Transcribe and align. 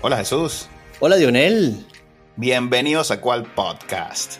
Hola 0.00 0.16
Jesús. 0.18 0.68
Hola 1.00 1.16
Dionel. 1.16 1.84
Bienvenidos 2.36 3.10
a 3.10 3.20
cuál 3.20 3.52
podcast. 3.52 4.34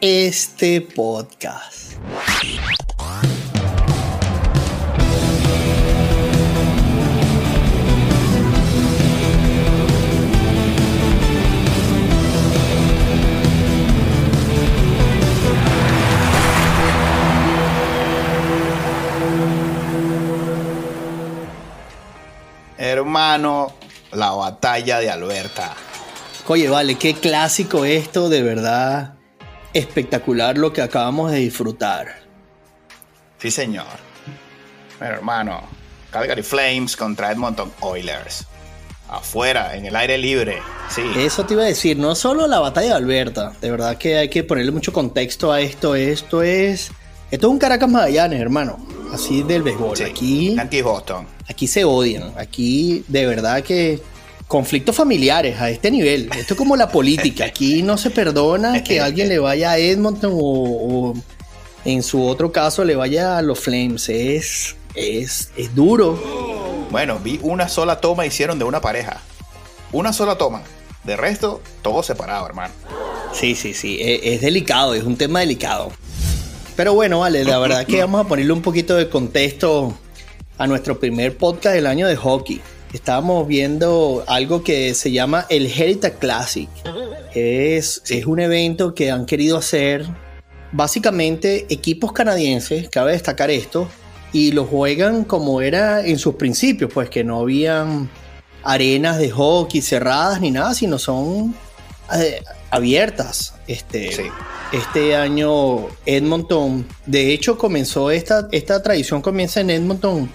Este 0.00 0.80
podcast. 0.80 1.94
Hermano, 22.78 23.74
la 24.14 24.30
batalla 24.30 24.98
de 24.98 25.10
Alberta. 25.10 25.74
Oye, 26.46 26.68
vale, 26.68 26.96
qué 26.96 27.14
clásico 27.14 27.84
esto, 27.84 28.28
de 28.28 28.42
verdad. 28.42 29.14
Espectacular 29.72 30.58
lo 30.58 30.72
que 30.72 30.82
acabamos 30.82 31.32
de 31.32 31.38
disfrutar. 31.38 32.16
Sí, 33.38 33.50
señor. 33.50 33.86
Bueno, 34.98 35.14
hermano, 35.14 35.62
Calgary 36.10 36.42
Flames 36.42 36.96
contra 36.96 37.32
Edmonton 37.32 37.72
Oilers. 37.80 38.46
Afuera, 39.08 39.74
en 39.76 39.86
el 39.86 39.96
aire 39.96 40.16
libre. 40.16 40.62
Sí. 40.88 41.02
Eso 41.16 41.44
te 41.44 41.54
iba 41.54 41.62
a 41.62 41.66
decir, 41.66 41.98
no 41.98 42.14
solo 42.14 42.46
la 42.46 42.58
batalla 42.58 42.88
de 42.88 42.94
Alberta, 42.94 43.52
de 43.60 43.70
verdad 43.70 43.96
que 43.98 44.18
hay 44.18 44.28
que 44.28 44.44
ponerle 44.44 44.72
mucho 44.72 44.92
contexto 44.92 45.52
a 45.52 45.60
esto. 45.60 45.94
Esto 45.94 46.42
es. 46.42 46.90
Esto 47.30 47.46
es 47.46 47.50
un 47.50 47.58
Caracas 47.58 47.88
Magallanes, 47.88 48.40
hermano. 48.40 48.93
Así 49.12 49.42
del 49.42 49.62
béisbol. 49.62 49.96
Sí, 49.96 50.02
Aquí. 50.02 50.56
Anti-Boston. 50.58 51.26
Aquí 51.48 51.66
se 51.66 51.84
odian. 51.84 52.32
Aquí, 52.36 53.04
de 53.08 53.26
verdad 53.26 53.62
que. 53.62 54.00
Conflictos 54.46 54.94
familiares 54.94 55.58
a 55.58 55.70
este 55.70 55.90
nivel. 55.90 56.28
Esto 56.36 56.52
es 56.52 56.58
como 56.58 56.76
la 56.76 56.90
política. 56.90 57.44
Aquí 57.46 57.82
no 57.82 57.96
se 57.96 58.10
perdona 58.10 58.84
que 58.84 59.00
alguien 59.00 59.28
le 59.28 59.38
vaya 59.38 59.72
a 59.72 59.78
Edmonton 59.78 60.32
o, 60.34 60.38
o 60.38 61.14
en 61.84 62.02
su 62.02 62.24
otro 62.26 62.52
caso 62.52 62.84
le 62.84 62.94
vaya 62.94 63.38
a 63.38 63.42
los 63.42 63.58
Flames. 63.58 64.08
Es, 64.08 64.76
es, 64.94 65.50
es 65.56 65.74
duro. 65.74 66.86
Bueno, 66.90 67.18
vi 67.18 67.40
una 67.42 67.68
sola 67.68 68.00
toma 68.00 68.26
hicieron 68.26 68.58
de 68.58 68.64
una 68.64 68.80
pareja. 68.80 69.20
Una 69.92 70.12
sola 70.12 70.36
toma. 70.36 70.62
De 71.04 71.16
resto, 71.16 71.60
todo 71.82 72.02
separado, 72.02 72.46
hermano. 72.46 72.72
Sí, 73.32 73.54
sí, 73.54 73.74
sí. 73.74 73.98
Es, 74.00 74.20
es 74.22 74.40
delicado, 74.40 74.94
es 74.94 75.04
un 75.04 75.16
tema 75.16 75.40
delicado. 75.40 75.90
Pero 76.76 76.94
bueno, 76.94 77.20
vale, 77.20 77.44
la 77.44 77.58
verdad 77.58 77.86
que 77.86 78.00
vamos 78.00 78.24
a 78.24 78.28
ponerle 78.28 78.52
un 78.52 78.62
poquito 78.62 78.96
de 78.96 79.08
contexto 79.08 79.94
a 80.58 80.66
nuestro 80.66 80.98
primer 80.98 81.36
podcast 81.36 81.76
del 81.76 81.86
año 81.86 82.08
de 82.08 82.16
hockey. 82.16 82.60
Estábamos 82.92 83.46
viendo 83.46 84.24
algo 84.26 84.64
que 84.64 84.94
se 84.94 85.12
llama 85.12 85.46
el 85.50 85.66
Heritage 85.66 86.16
Classic. 86.18 86.68
Es, 87.34 88.02
es 88.08 88.26
un 88.26 88.40
evento 88.40 88.94
que 88.94 89.10
han 89.10 89.24
querido 89.24 89.58
hacer 89.58 90.04
básicamente 90.72 91.66
equipos 91.68 92.12
canadienses, 92.12 92.88
cabe 92.88 93.12
destacar 93.12 93.50
esto, 93.50 93.88
y 94.32 94.50
lo 94.50 94.64
juegan 94.64 95.24
como 95.24 95.60
era 95.60 96.04
en 96.04 96.18
sus 96.18 96.34
principios, 96.34 96.92
pues 96.92 97.08
que 97.08 97.22
no 97.22 97.40
habían 97.40 98.10
arenas 98.64 99.18
de 99.18 99.30
hockey 99.30 99.80
cerradas 99.80 100.40
ni 100.40 100.50
nada, 100.50 100.74
sino 100.74 100.98
son 100.98 101.54
eh, 102.16 102.42
abiertas. 102.74 103.54
Este, 103.66 104.12
Sí. 104.12 104.22
este 104.72 105.16
año 105.16 105.86
Edmonton, 106.06 106.86
de 107.06 107.32
hecho 107.32 107.56
comenzó 107.56 108.10
esta, 108.10 108.48
esta 108.52 108.82
tradición 108.82 109.22
comienza 109.22 109.60
en 109.60 109.70
Edmonton, 109.70 110.30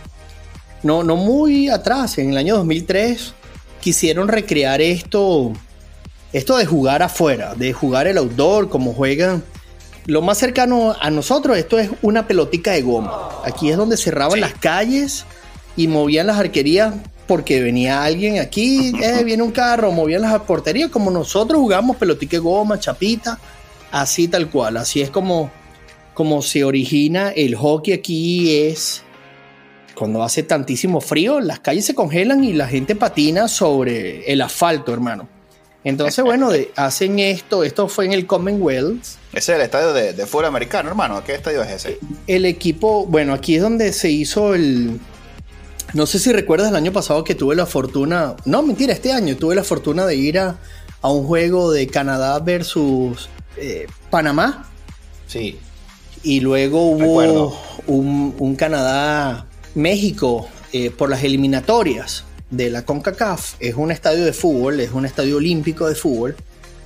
no, 0.84 1.04
no 1.04 1.16
muy 1.16 1.70
atrás, 1.70 2.18
en 2.18 2.32
el 2.32 2.38
año 2.38 2.56
2003 2.58 3.34
quisieron 3.82 4.28
recrear 4.28 4.82
esto, 4.82 5.52
esto 6.34 6.58
de 6.58 6.66
jugar 6.66 7.04
afuera, 7.04 7.54
de 7.56 7.74
jugar 7.74 8.08
el 8.08 8.18
outdoor 8.18 8.70
como 8.70 8.94
juegan. 8.94 9.44
Lo 10.06 10.22
más 10.22 10.38
cercano 10.38 10.96
a 11.00 11.10
nosotros, 11.12 11.58
esto 11.58 11.78
es 11.78 11.90
una 12.02 12.26
pelotica 12.28 12.72
de 12.72 12.82
goma. 12.82 13.30
Aquí 13.46 13.70
es 13.70 13.78
donde 13.78 13.96
cerraban 13.98 14.36
Sí. 14.36 14.40
las 14.40 14.54
calles 14.54 15.26
y 15.76 15.88
movían 15.88 16.28
las 16.28 16.38
arquerías 16.40 16.94
porque 17.30 17.62
venía 17.62 18.04
alguien 18.04 18.40
aquí, 18.40 18.92
eh, 19.04 19.24
viene 19.24 19.44
un 19.44 19.52
carro, 19.52 19.92
movían 19.92 20.24
las 20.24 20.42
porterías 20.42 20.90
como 20.90 21.12
nosotros 21.12 21.60
jugamos 21.60 21.96
pelotica 21.96 22.38
de 22.38 22.40
goma, 22.40 22.80
chapita, 22.80 23.38
así 23.92 24.28
tal 24.28 24.50
cual. 24.50 24.78
Así 24.78 25.00
es 25.00 25.12
como, 25.12 25.52
como 26.16 26.42
se 26.42 26.64
origina 26.64 27.30
el 27.30 27.54
hockey 27.56 27.94
aquí 27.94 28.58
es 28.58 29.04
cuando 29.94 30.24
hace 30.24 30.42
tantísimo 30.42 31.02
frío, 31.02 31.40
las 31.40 31.60
calles 31.60 31.86
se 31.86 31.94
congelan 31.94 32.44
y 32.44 32.54
la 32.54 32.68
gente 32.68 32.96
patina 32.96 33.48
sobre 33.48 34.32
el 34.32 34.42
asfalto, 34.42 34.92
hermano. 34.92 35.30
Entonces, 35.84 36.26
bueno, 36.26 36.50
de- 36.50 36.72
hacen 36.76 37.20
esto, 37.20 37.64
esto 37.64 37.88
fue 37.88 38.06
en 38.06 38.14
el 38.14 38.26
Commonwealth. 38.26 39.04
Ese 39.34 39.38
es 39.38 39.50
el 39.50 39.62
estadio 39.62 39.94
de, 39.94 40.14
de 40.14 40.26
fútbol 40.26 40.46
americano, 40.46 40.90
hermano. 40.90 41.24
¿Qué 41.24 41.36
estadio 41.36 41.62
es 41.62 41.70
ese? 41.70 42.00
El 42.26 42.46
equipo, 42.46 43.06
bueno, 43.06 43.36
aquí 43.36 43.56
es 43.56 43.62
donde 43.62 43.94
se 43.94 44.10
hizo 44.10 44.56
el... 44.56 45.00
No 45.94 46.06
sé 46.06 46.20
si 46.20 46.32
recuerdas 46.32 46.70
el 46.70 46.76
año 46.76 46.92
pasado 46.94 47.24
que 47.24 47.36
tuve 47.36 47.56
la 47.56 47.66
fortuna, 47.66 48.36
no, 48.46 48.62
mentira, 48.62 48.94
este 48.94 49.12
año 49.12 49.36
tuve 49.38 49.56
la 49.56 49.64
fortuna 49.64 50.06
de 50.06 50.16
ir 50.16 50.38
a, 50.40 50.58
a 51.02 51.12
un 51.12 51.26
juego 51.26 51.72
de 51.72 51.88
Canadá 51.88 52.38
versus 52.40 53.28
eh, 53.58 53.88
Panamá. 54.10 54.70
Sí. 55.28 55.58
Y 56.24 56.42
luego 56.42 56.92
hubo 56.92 57.58
un, 57.88 58.36
un 58.38 58.56
Canadá-México 58.56 60.48
eh, 60.74 60.92
por 60.92 61.10
las 61.10 61.24
eliminatorias 61.24 62.24
de 62.50 62.70
la 62.70 62.84
CONCACAF. 62.86 63.56
Es 63.60 63.76
un 63.76 63.92
estadio 63.92 64.26
de 64.26 64.34
fútbol, 64.34 64.80
es 64.80 64.92
un 64.92 65.06
estadio 65.06 65.38
olímpico 65.38 65.88
de 65.88 65.96
fútbol, 65.96 66.36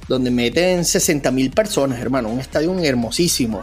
donde 0.08 0.32
meten 0.32 0.86
60 0.86 1.32
mil 1.32 1.52
personas, 1.52 2.00
hermano. 2.00 2.30
Un 2.30 2.40
estadio 2.40 2.78
hermosísimo. 2.80 3.62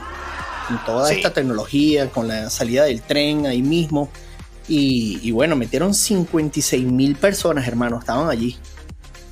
Con 0.68 0.84
toda 0.84 1.08
Sí. 1.08 1.14
esta 1.16 1.32
tecnología, 1.32 2.08
con 2.10 2.28
la 2.28 2.50
salida 2.50 2.84
del 2.84 3.02
tren 3.02 3.46
ahí 3.46 3.62
mismo. 3.62 4.08
Y, 4.70 5.18
y 5.22 5.32
bueno, 5.32 5.56
metieron 5.56 5.92
56 5.94 6.84
mil 6.86 7.16
personas, 7.16 7.66
hermano. 7.66 7.98
Estaban 7.98 8.30
allí. 8.30 8.56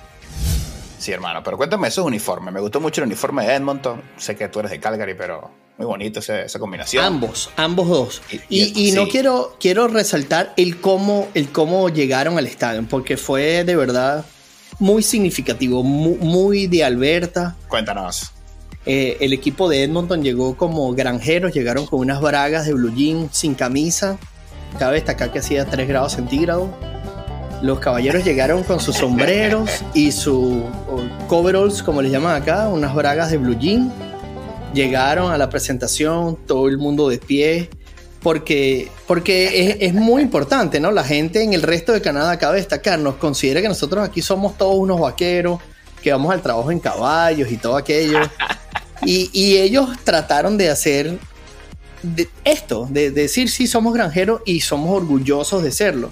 Sí, 0.99 1.13
hermano. 1.13 1.43
Pero 1.45 1.57
cuéntame 1.57 1.89
esos 1.89 2.05
uniformes. 2.05 2.53
Me 2.55 2.61
gustó 2.61 2.81
mucho 2.81 3.03
el 3.03 3.07
uniforme 3.07 3.47
de 3.47 3.55
Edmonton. 3.55 4.01
Sé 4.17 4.35
que 4.35 4.49
tú 4.49 4.61
eres 4.61 4.71
de 4.73 4.81
Calgary, 4.81 5.15
pero 5.15 5.51
muy 5.79 5.87
bonito 5.87 6.21
esa 6.21 6.59
combinación. 6.59 7.05
Ambos, 7.05 7.51
ambos 7.57 7.89
dos. 7.89 8.23
Y- 8.31 8.37
Y, 8.49 8.73
y- 8.75 8.89
y 8.89 8.93
no 8.93 9.07
quiero, 9.09 9.57
quiero 9.61 9.89
resaltar 9.89 10.55
el 10.57 10.81
cómo, 10.81 11.29
el 11.35 11.51
cómo 11.53 11.89
llegaron 11.91 12.39
al 12.39 12.47
estadio, 12.47 12.85
porque 12.89 13.17
fue 13.19 13.63
de 13.65 13.77
verdad 13.77 14.25
muy 14.79 15.03
significativo, 15.03 15.83
mu- 15.83 16.17
muy, 16.17 16.67
de 16.67 16.83
Alberta. 16.83 17.57
Cuéntanos. 17.69 18.33
Eh, 18.87 19.17
el 19.21 19.33
equipo 19.33 19.69
de 19.69 19.83
Edmonton 19.83 20.23
llegó 20.23 20.57
como 20.57 20.93
granjeros, 20.95 21.53
llegaron 21.53 21.87
con 21.87 22.01
unas 22.01 22.21
bragas 22.21 22.67
de 22.67 22.73
blue 22.73 22.93
jean 22.95 23.29
sin 23.33 23.55
camisa. 23.55 24.17
Cabe 24.79 24.97
destacar 24.97 25.33
que 25.33 25.39
hacía 25.39 25.65
3 25.65 25.89
grados 25.89 26.13
centígrados. 26.13 26.69
Los 27.63 27.79
caballeros 27.81 28.25
llegaron 28.25 28.63
con 28.63 28.81
sus 28.81 28.97
sombreros 28.97 29.71
y 29.95 30.13
sus 30.13 30.63
coveralls, 31.27 31.83
como 31.83 32.03
les 32.03 32.13
llaman 32.13 32.41
acá, 32.41 32.69
unas 32.69 32.95
bragas 32.95 33.31
de 33.31 33.39
blue 33.39 33.59
jean. 33.59 33.91
Llegaron 34.75 35.33
a 35.33 35.39
la 35.39 35.49
presentación, 35.49 36.37
todo 36.47 36.69
el 36.69 36.77
mundo 36.77 37.09
de 37.09 37.17
pie, 37.19 37.71
porque, 38.23 38.91
porque 39.07 39.79
es, 39.81 39.95
muy 39.95 40.21
importante, 40.21 40.81
¿no? 40.81 40.91
La 40.91 41.05
gente 41.05 41.43
en 41.43 41.55
el 41.55 41.63
resto 41.63 41.93
de 41.93 42.03
Canadá, 42.03 42.39
cabe 42.39 42.59
destacar, 42.59 42.99
nos 42.99 43.15
considera 43.15 43.63
que 43.63 43.69
nosotros 43.69 44.07
aquí 44.07 44.21
somos 44.21 44.59
todos 44.59 44.77
unos 44.77 45.01
vaqueros, 45.01 45.61
que 46.03 46.13
vamos 46.13 46.33
al 46.33 46.43
trabajo 46.43 46.71
en 46.71 46.81
caballos 46.81 47.51
y 47.51 47.57
todo 47.57 47.77
aquello. 47.77 48.21
y 49.03 49.57
ellos 49.57 49.89
trataron 50.05 50.59
de 50.59 50.69
hacer 50.69 51.19
de 52.03 52.29
esto, 52.45 52.87
de, 52.91 53.11
decir 53.11 53.51
sí 53.51 53.67
somos 53.67 53.95
granjeros 53.95 54.41
y 54.45 54.61
somos 54.61 54.91
orgullosos 54.91 55.63
de 55.63 55.73
serlo. 55.73 56.11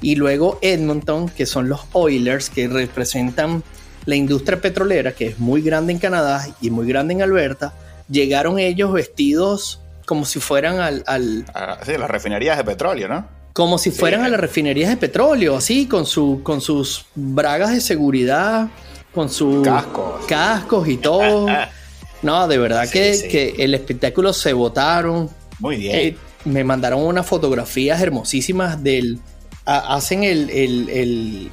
Y 0.00 0.16
luego 0.16 0.58
Edmonton, 0.62 1.28
que 1.28 1.46
son 1.46 1.68
los 1.68 1.80
Oilers, 1.92 2.50
que 2.50 2.68
representan 2.68 3.62
la 4.04 4.14
industria 4.14 4.60
petrolera, 4.60 5.12
que 5.12 5.26
es 5.26 5.38
muy 5.38 5.62
grande 5.62 5.92
en 5.92 5.98
Canadá 5.98 6.46
y 6.60 6.70
muy 6.70 6.86
grande 6.86 7.14
en 7.14 7.22
Alberta, 7.22 7.74
llegaron 8.08 8.58
ellos 8.58 8.92
vestidos 8.92 9.80
como 10.04 10.24
si 10.24 10.38
fueran 10.38 10.78
al... 10.78 11.02
al 11.06 11.44
ah, 11.54 11.78
sí, 11.84 11.96
las 11.98 12.08
refinerías 12.08 12.56
de 12.56 12.64
petróleo, 12.64 13.08
¿no? 13.08 13.26
Como 13.52 13.78
si 13.78 13.90
fueran 13.90 14.22
a 14.22 14.28
las 14.28 14.38
refinerías 14.38 14.90
de 14.90 14.96
petróleo, 14.96 15.56
así, 15.56 15.86
con, 15.86 16.06
su, 16.06 16.40
con 16.42 16.60
sus 16.60 17.06
bragas 17.14 17.72
de 17.72 17.80
seguridad, 17.80 18.68
con 19.14 19.30
sus 19.30 19.64
cascos, 19.64 20.26
cascos 20.26 20.86
y 20.88 20.98
todo. 20.98 21.46
No, 22.22 22.48
de 22.48 22.58
verdad 22.58 22.88
que, 22.88 23.54
el 23.58 23.74
espectáculo 23.74 24.32
se 24.32 24.52
votaron. 24.52 25.30
Muy 25.58 25.76
bien. 25.76 25.96
Eh, 25.96 26.16
me 26.44 26.64
mandaron 26.64 27.02
unas 27.02 27.26
fotografías 27.26 28.00
hermosísimas 28.00 28.82
del. 28.82 29.18
hacen 29.64 30.24
el, 30.24 30.50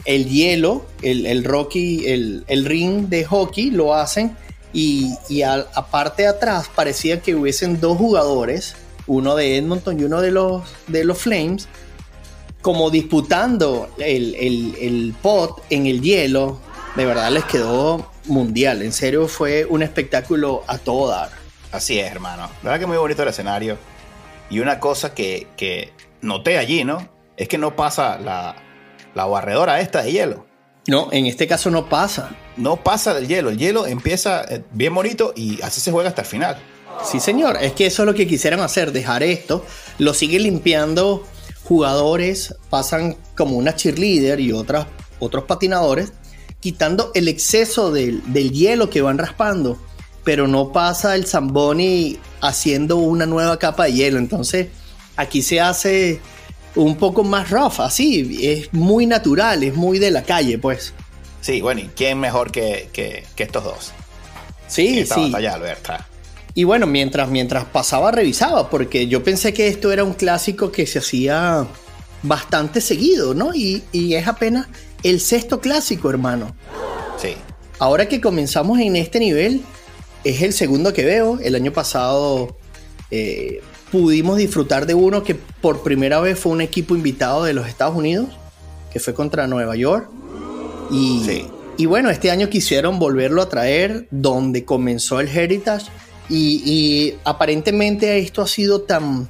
el, 0.06 0.30
hielo, 0.30 0.86
el, 1.02 1.44
Rocky, 1.44 2.06
el, 2.06 2.66
ring 2.66 3.10
de 3.10 3.26
hockey, 3.26 3.72
lo 3.72 3.94
hacen. 3.94 4.36
Y, 4.76 5.14
y 5.30 5.44
aparte 5.44 6.24
de 6.24 6.30
atrás 6.30 6.70
parecía 6.74 7.22
que 7.22 7.36
hubiesen 7.36 7.80
dos 7.80 7.98
jugadores, 7.98 8.76
uno 9.06 9.36
de 9.36 9.58
Edmonton 9.58 10.00
y 10.00 10.04
uno 10.04 10.20
de 10.22 10.32
los, 10.32 10.64
de 10.88 11.06
los 11.06 11.20
Flames, 11.20 11.68
como 12.64 12.90
disputando 12.90 13.90
el, 14.00 14.34
el 14.36 15.14
pot 15.22 15.62
en 15.70 15.86
el 15.86 16.02
hielo. 16.02 16.60
De 16.96 17.06
verdad 17.06 17.32
les 17.32 17.44
quedó 17.46 18.13
mundial. 18.26 18.82
En 18.82 18.94
serio, 18.94 19.28
fue 19.28 19.66
un 19.66 19.84
espectáculo 19.84 20.64
a 20.68 20.78
todo 20.78 21.10
dar. 21.10 21.30
Así 21.72 22.00
es, 22.00 22.12
hermano. 22.12 22.50
La 22.62 22.72
verdad 22.72 22.80
que 22.80 22.88
muy 22.88 22.98
bonito 22.98 23.24
el 23.24 23.30
escenario. 23.30 23.78
Y 24.50 24.60
una 24.60 24.80
cosa 24.80 25.14
que, 25.14 25.48
que 25.58 25.92
noté 26.22 26.58
allí, 26.58 26.84
¿no? 26.84 27.10
Es 27.38 27.48
que 27.48 27.58
no 27.58 27.76
pasa 27.76 28.20
la, 28.20 28.56
la 29.16 29.26
barredora 29.26 29.80
esta 29.80 30.04
de 30.04 30.12
hielo. 30.12 30.46
No, 30.88 31.10
en 31.12 31.26
este 31.26 31.48
caso 31.48 31.72
no 31.72 31.90
pasa. 31.90 32.36
No 32.58 32.78
pasa 32.78 33.14
del 33.14 33.28
hielo. 33.28 33.50
El 33.50 33.58
hielo 33.58 33.88
empieza 33.88 34.44
eh, 34.44 34.64
bien 34.72 34.94
bonito 34.94 35.34
y 35.36 35.62
así 35.62 35.82
se 35.82 35.92
juega 35.92 36.10
hasta 36.10 36.22
el 36.22 36.28
final. 36.28 36.58
Sí, 37.04 37.20
señor. 37.20 37.58
Es 37.62 37.74
que 37.74 37.88
eso 37.88 38.04
es 38.04 38.06
lo 38.06 38.14
que 38.14 38.28
quisieran 38.28 38.60
hacer, 38.60 38.92
dejar 38.92 39.24
esto. 39.24 39.66
Lo 39.98 40.14
siguen 40.14 40.44
limpiando 40.44 41.26
jugadores, 41.64 42.56
pasan 42.70 43.18
como 43.36 43.58
una 43.58 43.76
cheerleader 43.76 44.40
y 44.40 44.52
otras, 44.52 44.86
otros 45.20 45.46
patinadores 45.46 46.14
quitando 46.64 47.12
el 47.14 47.28
exceso 47.28 47.92
del, 47.92 48.24
hielo 48.32 48.90
que 48.90 49.02
van 49.02 49.18
raspando, 49.18 49.78
pero 50.24 50.48
no 50.48 50.72
pasa 50.72 51.14
el 51.14 51.28
Zamboni 51.28 52.20
haciendo 52.40 52.96
una 52.96 53.26
nueva 53.26 53.60
capa 53.60 53.84
de 53.84 53.92
hielo. 53.92 54.18
Entonces, 54.18 54.70
aquí 55.18 55.42
se 55.42 55.60
hace 55.60 56.22
un 56.76 56.96
poco 56.96 57.26
más 57.26 57.50
rough, 57.50 57.82
así, 57.82 58.40
es 58.42 58.74
muy 58.74 59.06
natural, 59.06 59.62
es 59.64 59.76
muy 59.76 60.00
de 60.00 60.10
la 60.10 60.24
calle, 60.24 60.58
pues. 60.58 60.94
Sí, 61.42 61.60
bueno, 61.60 61.82
¿y 61.82 61.90
quién 61.90 62.22
mejor 62.22 62.50
que, 62.50 63.26
estos 63.36 63.64
dos? 63.66 63.92
Sí, 64.70 65.06
sí. 65.06 65.34
Y 66.56 66.64
bueno, 66.64 66.88
mientras, 66.88 67.28
mientras 67.28 67.66
pasaba, 67.66 68.14
revisaba, 68.14 68.70
porque 68.70 69.08
yo 69.08 69.22
pensé 69.22 69.54
que 69.54 69.68
esto 69.68 69.92
era 69.92 70.06
un 70.06 70.14
clásico 70.14 70.72
que 70.72 70.88
se 70.88 71.00
hacía 71.00 71.68
bastante 72.22 72.80
seguido, 72.80 73.34
¿no? 73.34 73.54
Y, 73.54 73.84
y 73.92 74.14
es 74.14 74.28
apenas 74.28 74.68
el 75.04 75.20
sexto 75.20 75.60
clásico, 75.60 76.10
hermano. 76.10 76.56
Sí. 77.22 77.36
Ahora 77.80 78.08
que 78.08 78.22
comenzamos 78.22 78.80
en 78.80 78.96
este 78.96 79.20
nivel, 79.20 79.62
es 80.24 80.42
el 80.42 80.54
segundo 80.54 80.94
que 80.94 81.04
veo. 81.04 81.40
El 81.42 81.56
año 81.56 81.74
pasado 81.74 82.58
eh, 83.12 83.62
pudimos 83.92 84.38
disfrutar 84.38 84.86
de 84.86 84.94
uno 84.94 85.24
que 85.24 85.36
por 85.36 85.84
primera 85.84 86.20
vez 86.20 86.40
fue 86.40 86.52
un 86.52 86.62
equipo 86.62 86.96
invitado 86.96 87.44
de 87.44 87.54
los 87.54 87.68
Estados 87.68 87.96
Unidos, 87.96 88.30
que 88.92 89.00
fue 89.00 89.14
contra 89.14 89.48
Nueva 89.48 89.76
York. 89.76 90.10
Y, 90.92 91.46
y 91.78 91.86
bueno, 91.86 92.10
este 92.10 92.32
año 92.32 92.50
quisieron 92.50 93.00
volverlo 93.00 93.42
a 93.42 93.50
traer 93.50 94.08
donde 94.12 94.66
comenzó 94.66 95.20
el 95.20 95.28
Heritage. 95.28 95.88
Y, 96.30 96.62
y 96.66 97.18
aparentemente 97.26 98.18
esto 98.20 98.42
ha 98.42 98.48
sido 98.48 98.82
tan 98.84 99.30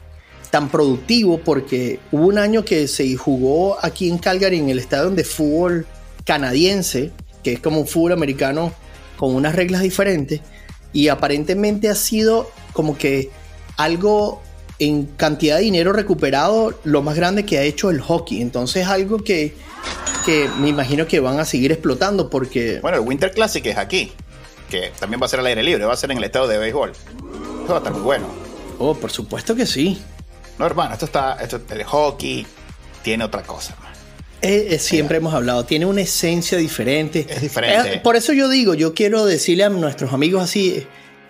tan 0.53 0.69
productivo 0.69 1.39
porque 1.39 1.99
hubo 2.11 2.27
un 2.27 2.37
año 2.37 2.63
que 2.63 2.87
se 2.87 3.15
jugó 3.15 3.75
aquí 3.83 4.07
en 4.07 4.19
Calgary 4.19 4.59
en 4.59 4.69
el 4.69 4.77
estadio 4.77 5.09
de 5.09 5.23
fútbol 5.23 5.87
canadiense, 6.25 7.11
que 7.41 7.53
es 7.53 7.59
como 7.59 7.79
un 7.79 7.87
fútbol 7.87 8.11
americano 8.11 8.71
con 9.17 9.33
unas 9.33 9.55
reglas 9.55 9.81
diferentes, 9.81 10.41
y 10.91 11.07
aparentemente 11.07 11.89
ha 11.89 11.95
sido 11.95 12.51
como 12.71 12.99
que 12.99 13.31
algo 13.77 14.43
en 14.77 15.07
cantidad 15.17 15.57
de 15.57 15.63
dinero 15.63 15.91
recuperado 15.91 16.79
lo 16.83 17.01
más 17.01 17.15
grande 17.15 17.45
que 17.47 17.57
ha 17.57 17.63
hecho 17.63 17.89
el 17.89 17.99
hockey. 17.99 18.39
Entonces 18.39 18.85
algo 18.85 19.23
que, 19.23 19.55
que 20.23 20.47
me 20.59 20.69
imagino 20.69 21.07
que 21.07 21.19
van 21.19 21.39
a 21.39 21.45
seguir 21.45 21.71
explotando 21.71 22.29
porque... 22.29 22.77
Bueno, 22.79 22.97
el 22.97 23.03
Winter 23.07 23.31
Classic 23.31 23.65
es 23.65 23.77
aquí, 23.77 24.11
que 24.69 24.91
también 24.99 25.19
va 25.19 25.25
a 25.25 25.29
ser 25.29 25.39
al 25.39 25.47
aire 25.47 25.63
libre, 25.63 25.83
va 25.85 25.93
a 25.93 25.97
ser 25.97 26.11
en 26.11 26.19
el 26.19 26.23
estado 26.25 26.47
de 26.47 26.59
béisbol. 26.59 26.91
Eso 26.91 27.69
va 27.69 27.73
a 27.73 27.77
estar 27.79 27.91
muy 27.91 28.03
bueno. 28.03 28.27
Oh, 28.77 28.93
por 28.93 29.09
supuesto 29.09 29.55
que 29.55 29.65
sí. 29.65 29.99
No, 30.57 30.65
hermano, 30.65 30.93
esto 30.93 31.05
está, 31.05 31.33
esto, 31.41 31.61
el 31.69 31.83
hockey 31.83 32.45
tiene 33.01 33.23
otra 33.23 33.43
cosa, 33.43 33.73
hermano. 33.73 33.93
Eh, 34.41 34.67
eh, 34.71 34.79
siempre 34.79 35.17
hemos 35.17 35.33
hablado, 35.33 35.63
tiene 35.65 35.85
una 35.85 36.01
esencia 36.01 36.57
diferente. 36.57 37.25
Es 37.29 37.41
diferente. 37.41 37.95
Eh, 37.95 37.99
por 37.99 38.15
eso 38.15 38.33
yo 38.33 38.49
digo, 38.49 38.73
yo 38.73 38.93
quiero 38.93 39.25
decirle 39.25 39.63
a 39.63 39.69
nuestros 39.69 40.11
amigos 40.11 40.43
así, 40.43 40.85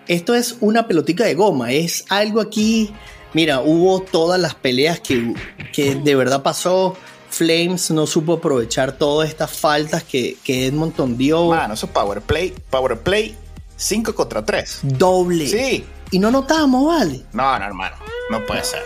esto 0.08 0.34
es 0.34 0.56
una 0.60 0.88
pelotica 0.88 1.24
de 1.24 1.34
goma, 1.34 1.72
es 1.72 2.04
algo 2.08 2.40
aquí, 2.40 2.92
mira, 3.32 3.60
hubo 3.60 4.02
todas 4.02 4.40
las 4.40 4.56
peleas 4.56 4.98
que, 5.00 5.32
que 5.72 5.94
de 5.94 6.14
verdad 6.14 6.42
pasó. 6.42 6.96
Flames 7.30 7.90
no 7.90 8.06
supo 8.06 8.34
aprovechar 8.34 8.92
todas 8.92 9.28
estas 9.28 9.50
faltas 9.50 10.04
que, 10.04 10.36
que 10.44 10.66
Edmonton 10.66 11.18
dio. 11.18 11.46
Mano, 11.46 11.74
eso 11.74 11.86
es 11.86 11.92
power 11.92 12.20
play, 12.20 12.54
power 12.70 12.98
play 13.00 13.36
5 13.76 14.14
contra 14.14 14.44
3. 14.44 14.80
Doble. 14.82 15.46
Sí. 15.46 15.84
Y 16.10 16.18
no 16.18 16.30
notamos, 16.30 16.86
¿vale? 16.86 17.22
No, 17.32 17.58
no, 17.58 17.64
hermano, 17.64 17.96
no 18.30 18.44
puede 18.46 18.62
ser. 18.62 18.82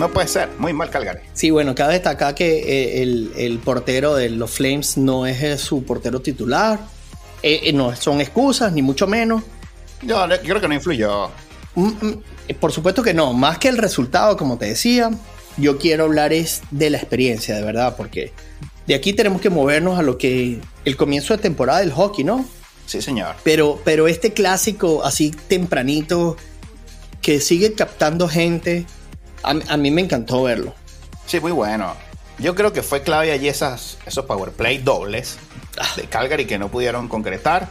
No 0.00 0.08
puede 0.10 0.28
ser, 0.28 0.48
muy 0.56 0.72
mal 0.72 0.88
Calgary. 0.88 1.20
Sí, 1.34 1.50
bueno, 1.50 1.74
cabe 1.74 1.92
destacar 1.92 2.34
que 2.34 3.00
eh, 3.00 3.02
el, 3.02 3.60
portero 3.62 4.14
de 4.14 4.30
los 4.30 4.50
Flames 4.50 4.96
no 4.96 5.26
es 5.26 5.42
eh, 5.42 5.58
su 5.58 5.84
portero 5.84 6.22
titular. 6.22 6.80
Eh, 7.42 7.70
no 7.74 7.94
son 7.94 8.22
excusas, 8.22 8.72
ni 8.72 8.80
mucho 8.80 9.06
menos. 9.06 9.42
Yo, 10.00 10.26
creo 10.42 10.58
que 10.58 10.68
no 10.68 10.72
influyó. 10.72 11.28
Mm, 11.74 11.88
mm, 11.88 12.22
por 12.58 12.72
supuesto 12.72 13.02
que 13.02 13.12
no. 13.12 13.34
Más 13.34 13.58
que 13.58 13.68
el 13.68 13.76
resultado, 13.76 14.38
como 14.38 14.56
te 14.56 14.64
decía, 14.64 15.10
yo 15.58 15.76
quiero 15.76 16.04
hablar 16.04 16.32
es 16.32 16.62
de 16.70 16.88
la 16.88 16.96
experiencia, 16.96 17.54
de 17.54 17.62
verdad, 17.62 17.94
porque 17.94 18.32
de 18.86 18.94
aquí 18.94 19.12
tenemos 19.12 19.42
que 19.42 19.50
movernos 19.50 19.98
a 19.98 20.02
lo 20.02 20.16
que 20.16 20.60
el 20.86 20.96
comienzo 20.96 21.36
de 21.36 21.42
temporada 21.42 21.80
del 21.80 21.92
hockey, 21.92 22.24
¿no? 22.24 22.46
Sí, 22.86 23.02
señor. 23.02 23.36
Pero, 23.44 23.78
pero 23.84 24.08
este 24.08 24.32
clásico 24.32 25.04
así 25.04 25.30
tempranito 25.30 26.38
que 27.20 27.38
sigue 27.42 27.74
captando 27.74 28.28
gente 28.28 28.86
a, 29.42 29.76
mí 29.76 29.90
me 29.90 30.02
encantó 30.02 30.42
verlo. 30.42 30.74
Sí, 31.26 31.40
muy 31.40 31.52
bueno. 31.52 31.94
Yo 32.38 32.54
creo 32.54 32.72
que 32.72 32.82
fue 32.82 33.02
clave 33.02 33.32
allí 33.32 33.48
esas, 33.48 33.98
esos 34.06 34.24
power 34.24 34.52
play 34.52 34.78
dobles 34.78 35.38
ah. 35.78 35.86
de 35.96 36.04
Calgary 36.04 36.46
que 36.46 36.58
no 36.58 36.68
pudieron 36.68 37.08
concretar. 37.08 37.68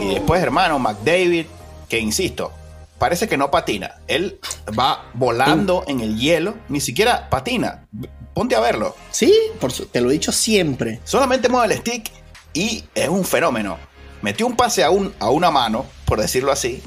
Y 0.00 0.14
después, 0.14 0.42
hermano, 0.42 0.78
McDavid, 0.78 1.46
que 1.88 1.98
insisto, 1.98 2.52
parece 2.98 3.28
que 3.28 3.36
no 3.36 3.50
patina. 3.50 3.96
Él 4.06 4.38
va 4.78 5.06
volando 5.14 5.84
en 5.86 6.00
el 6.00 6.18
hielo, 6.18 6.54
ni 6.68 6.80
siquiera 6.80 7.28
patina. 7.30 7.86
Ponte 8.34 8.54
a 8.54 8.60
verlo. 8.60 8.94
Sí, 9.10 9.34
por 9.60 9.72
te 9.72 10.00
lo 10.00 10.10
he 10.10 10.14
dicho 10.14 10.32
siempre. 10.32 11.00
Solamente 11.04 11.48
mueve 11.48 11.74
el 11.74 11.80
stick 11.80 12.10
y 12.54 12.84
es 12.94 13.08
un 13.08 13.24
fenómeno. 13.24 13.78
Metió 14.22 14.46
un 14.46 14.56
pase 14.56 14.84
a, 14.84 14.90
un, 14.90 15.12
a 15.18 15.30
una 15.30 15.50
mano, 15.50 15.84
por 16.04 16.20
decirlo 16.20 16.52
así. 16.52 16.82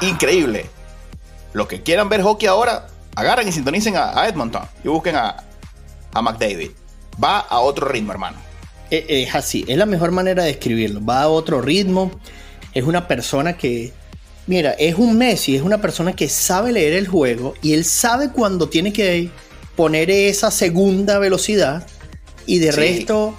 Increíble. 0.00 0.68
Los 1.52 1.68
que 1.68 1.82
quieran 1.82 2.08
ver 2.08 2.22
hockey 2.22 2.48
ahora, 2.48 2.88
agarren 3.20 3.48
y 3.48 3.52
sintonicen 3.52 3.96
a, 3.96 4.26
Edmonton 4.26 4.62
y 4.82 4.88
busquen 4.88 5.16
a, 5.16 5.36
a 6.12 6.22
McDavid. 6.22 6.70
Va 7.22 7.40
a 7.40 7.60
otro 7.60 7.86
ritmo, 7.88 8.12
hermano. 8.12 8.38
E, 8.90 9.04
es 9.08 9.34
así, 9.34 9.64
es 9.68 9.76
la 9.76 9.86
mejor 9.86 10.10
manera 10.10 10.44
de 10.44 10.50
escribirlo. 10.50 11.04
Va 11.04 11.22
a 11.22 11.28
otro 11.28 11.60
ritmo. 11.60 12.10
Es 12.72 12.84
una 12.84 13.06
persona 13.08 13.56
que, 13.56 13.92
mira, 14.46 14.72
es 14.72 14.94
un 14.96 15.18
Messi, 15.18 15.56
es 15.56 15.62
una 15.62 15.80
persona 15.80 16.14
que 16.14 16.28
sabe 16.28 16.72
leer 16.72 16.94
el 16.94 17.08
juego 17.08 17.54
y 17.62 17.74
él 17.74 17.84
sabe 17.84 18.30
cuando 18.30 18.68
tiene 18.68 18.92
que 18.92 19.30
poner 19.76 20.10
esa 20.10 20.50
segunda 20.50 21.18
velocidad 21.18 21.86
y 22.46 22.58
de 22.58 22.72
resto 22.72 23.36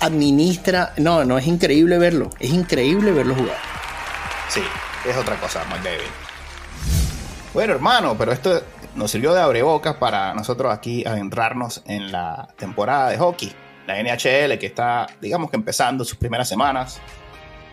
administra. 0.00 0.92
No, 0.96 1.24
no, 1.24 1.38
es 1.38 1.46
increíble 1.46 1.98
verlo. 1.98 2.30
Es 2.38 2.50
increíble 2.50 3.12
verlo 3.12 3.34
jugar. 3.34 3.58
Sí, 4.48 4.62
es 5.08 5.16
otra 5.16 5.36
cosa, 5.40 5.64
McDavid. 5.70 6.10
Bueno, 7.54 7.74
hermano, 7.74 8.16
pero 8.16 8.32
esto 8.32 8.62
nos 8.94 9.10
sirvió 9.10 9.32
de 9.32 9.40
abrebocas 9.40 9.96
para 9.96 10.34
nosotros 10.34 10.72
aquí 10.72 11.04
adentrarnos 11.06 11.82
en 11.86 12.12
la 12.12 12.48
temporada 12.56 13.10
de 13.10 13.18
hockey. 13.18 13.52
La 13.86 14.00
NHL 14.02 14.58
que 14.58 14.66
está, 14.66 15.06
digamos 15.20 15.50
que 15.50 15.56
empezando 15.56 16.04
sus 16.04 16.16
primeras 16.16 16.48
semanas. 16.48 17.00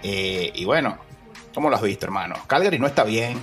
Eh, 0.02 0.52
y 0.56 0.66
bueno, 0.66 0.98
¿cómo 1.54 1.70
lo 1.70 1.76
has 1.76 1.82
visto, 1.82 2.06
hermano? 2.06 2.36
Calgary 2.48 2.80
no 2.80 2.88
está 2.88 3.04
bien. 3.04 3.38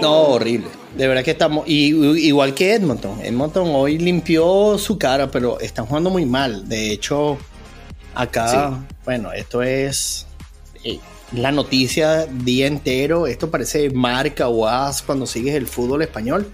No, 0.00 0.12
horrible. 0.22 0.68
De 0.96 1.08
verdad 1.08 1.24
que 1.24 1.32
estamos. 1.32 1.64
igual 1.66 2.54
que 2.54 2.74
Edmonton. 2.74 3.20
Edmonton 3.22 3.68
hoy 3.72 3.98
limpió 3.98 4.78
su 4.78 4.98
cara, 4.98 5.30
pero 5.30 5.58
están 5.60 5.86
jugando 5.86 6.10
muy 6.10 6.26
mal. 6.26 6.68
De 6.68 6.92
hecho, 6.92 7.38
acá, 8.14 8.78
bueno, 9.04 9.32
esto 9.32 9.62
es 9.62 10.26
eh, 10.84 11.00
la 11.32 11.52
noticia 11.52 12.26
día 12.26 12.66
entero. 12.66 13.26
Esto 13.26 13.50
parece 13.50 13.90
marca 13.90 14.48
o 14.48 14.68
as 14.68 15.02
cuando 15.02 15.26
sigues 15.26 15.54
el 15.54 15.66
fútbol 15.66 16.02
español. 16.02 16.52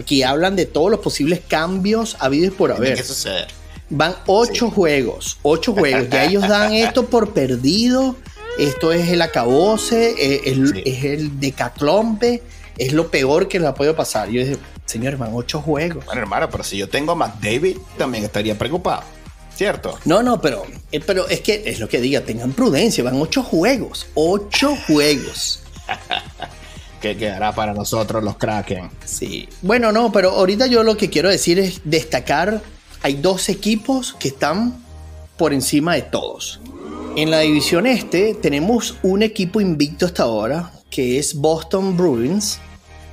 Aquí 0.00 0.22
hablan 0.22 0.56
de 0.56 0.64
todos 0.64 0.90
los 0.90 1.00
posibles 1.00 1.40
cambios 1.46 2.16
habidos 2.20 2.54
por 2.54 2.72
haber. 2.72 2.96
¿Qué 2.96 3.04
sucede? 3.04 3.46
Van 3.90 4.14
ocho 4.26 4.70
juegos, 4.70 5.38
ocho 5.42 5.74
juegos. 5.74 6.08
Ya 6.08 6.24
ellos 6.24 6.48
dan 6.48 6.72
esto 6.72 7.06
por 7.06 7.34
perdido. 7.34 8.16
Esto 8.58 8.92
es 8.92 9.08
el 9.08 9.22
acabose, 9.22 10.14
eh, 10.18 10.42
es, 10.84 11.04
el 11.04 11.38
decaclombe, 11.38 12.42
es 12.76 12.92
lo 12.92 13.10
peor 13.10 13.48
que 13.48 13.58
les 13.58 13.68
ha 13.68 13.74
podido 13.74 13.94
pasar. 13.94 14.28
Yo 14.28 14.40
dije, 14.40 14.56
señores, 14.86 15.18
van 15.18 15.30
ocho 15.34 15.60
juegos. 15.60 16.04
Bueno, 16.04 16.20
hermano, 16.20 16.50
pero 16.50 16.64
si 16.64 16.76
yo 16.76 16.88
tengo 16.88 17.12
a 17.12 17.14
McDavid, 17.14 17.76
también 17.96 18.24
estaría 18.24 18.58
preocupado. 18.58 19.02
¿Cierto? 19.54 19.98
No, 20.04 20.22
no, 20.22 20.40
pero, 20.40 20.64
eh, 20.92 21.00
pero 21.00 21.28
es 21.28 21.40
que 21.40 21.62
es 21.66 21.78
lo 21.78 21.88
que 21.88 22.00
diga, 22.00 22.22
tengan 22.22 22.52
prudencia, 22.52 23.04
van 23.04 23.20
ocho 23.20 23.42
juegos, 23.42 24.06
ocho 24.14 24.76
juegos. 24.86 25.62
¿Qué 27.00 27.16
quedará 27.16 27.54
para 27.54 27.72
nosotros 27.72 28.22
los 28.22 28.36
Kraken? 28.36 28.90
Sí. 29.04 29.48
Bueno, 29.62 29.90
no, 29.92 30.12
pero 30.12 30.30
ahorita 30.30 30.66
yo 30.66 30.82
lo 30.82 30.96
que 30.96 31.08
quiero 31.08 31.30
decir 31.30 31.58
es 31.58 31.80
destacar 31.84 32.62
hay 33.02 33.14
dos 33.14 33.48
equipos 33.48 34.14
que 34.18 34.28
están 34.28 34.84
por 35.36 35.52
encima 35.52 35.94
de 35.94 36.02
todos. 36.02 36.60
En 37.16 37.30
la 37.30 37.40
división 37.40 37.86
este 37.86 38.34
tenemos 38.34 38.96
un 39.02 39.22
equipo 39.22 39.60
invicto 39.60 40.06
hasta 40.06 40.24
ahora, 40.24 40.72
que 40.90 41.18
es 41.18 41.34
Boston 41.34 41.96
Bruins, 41.96 42.58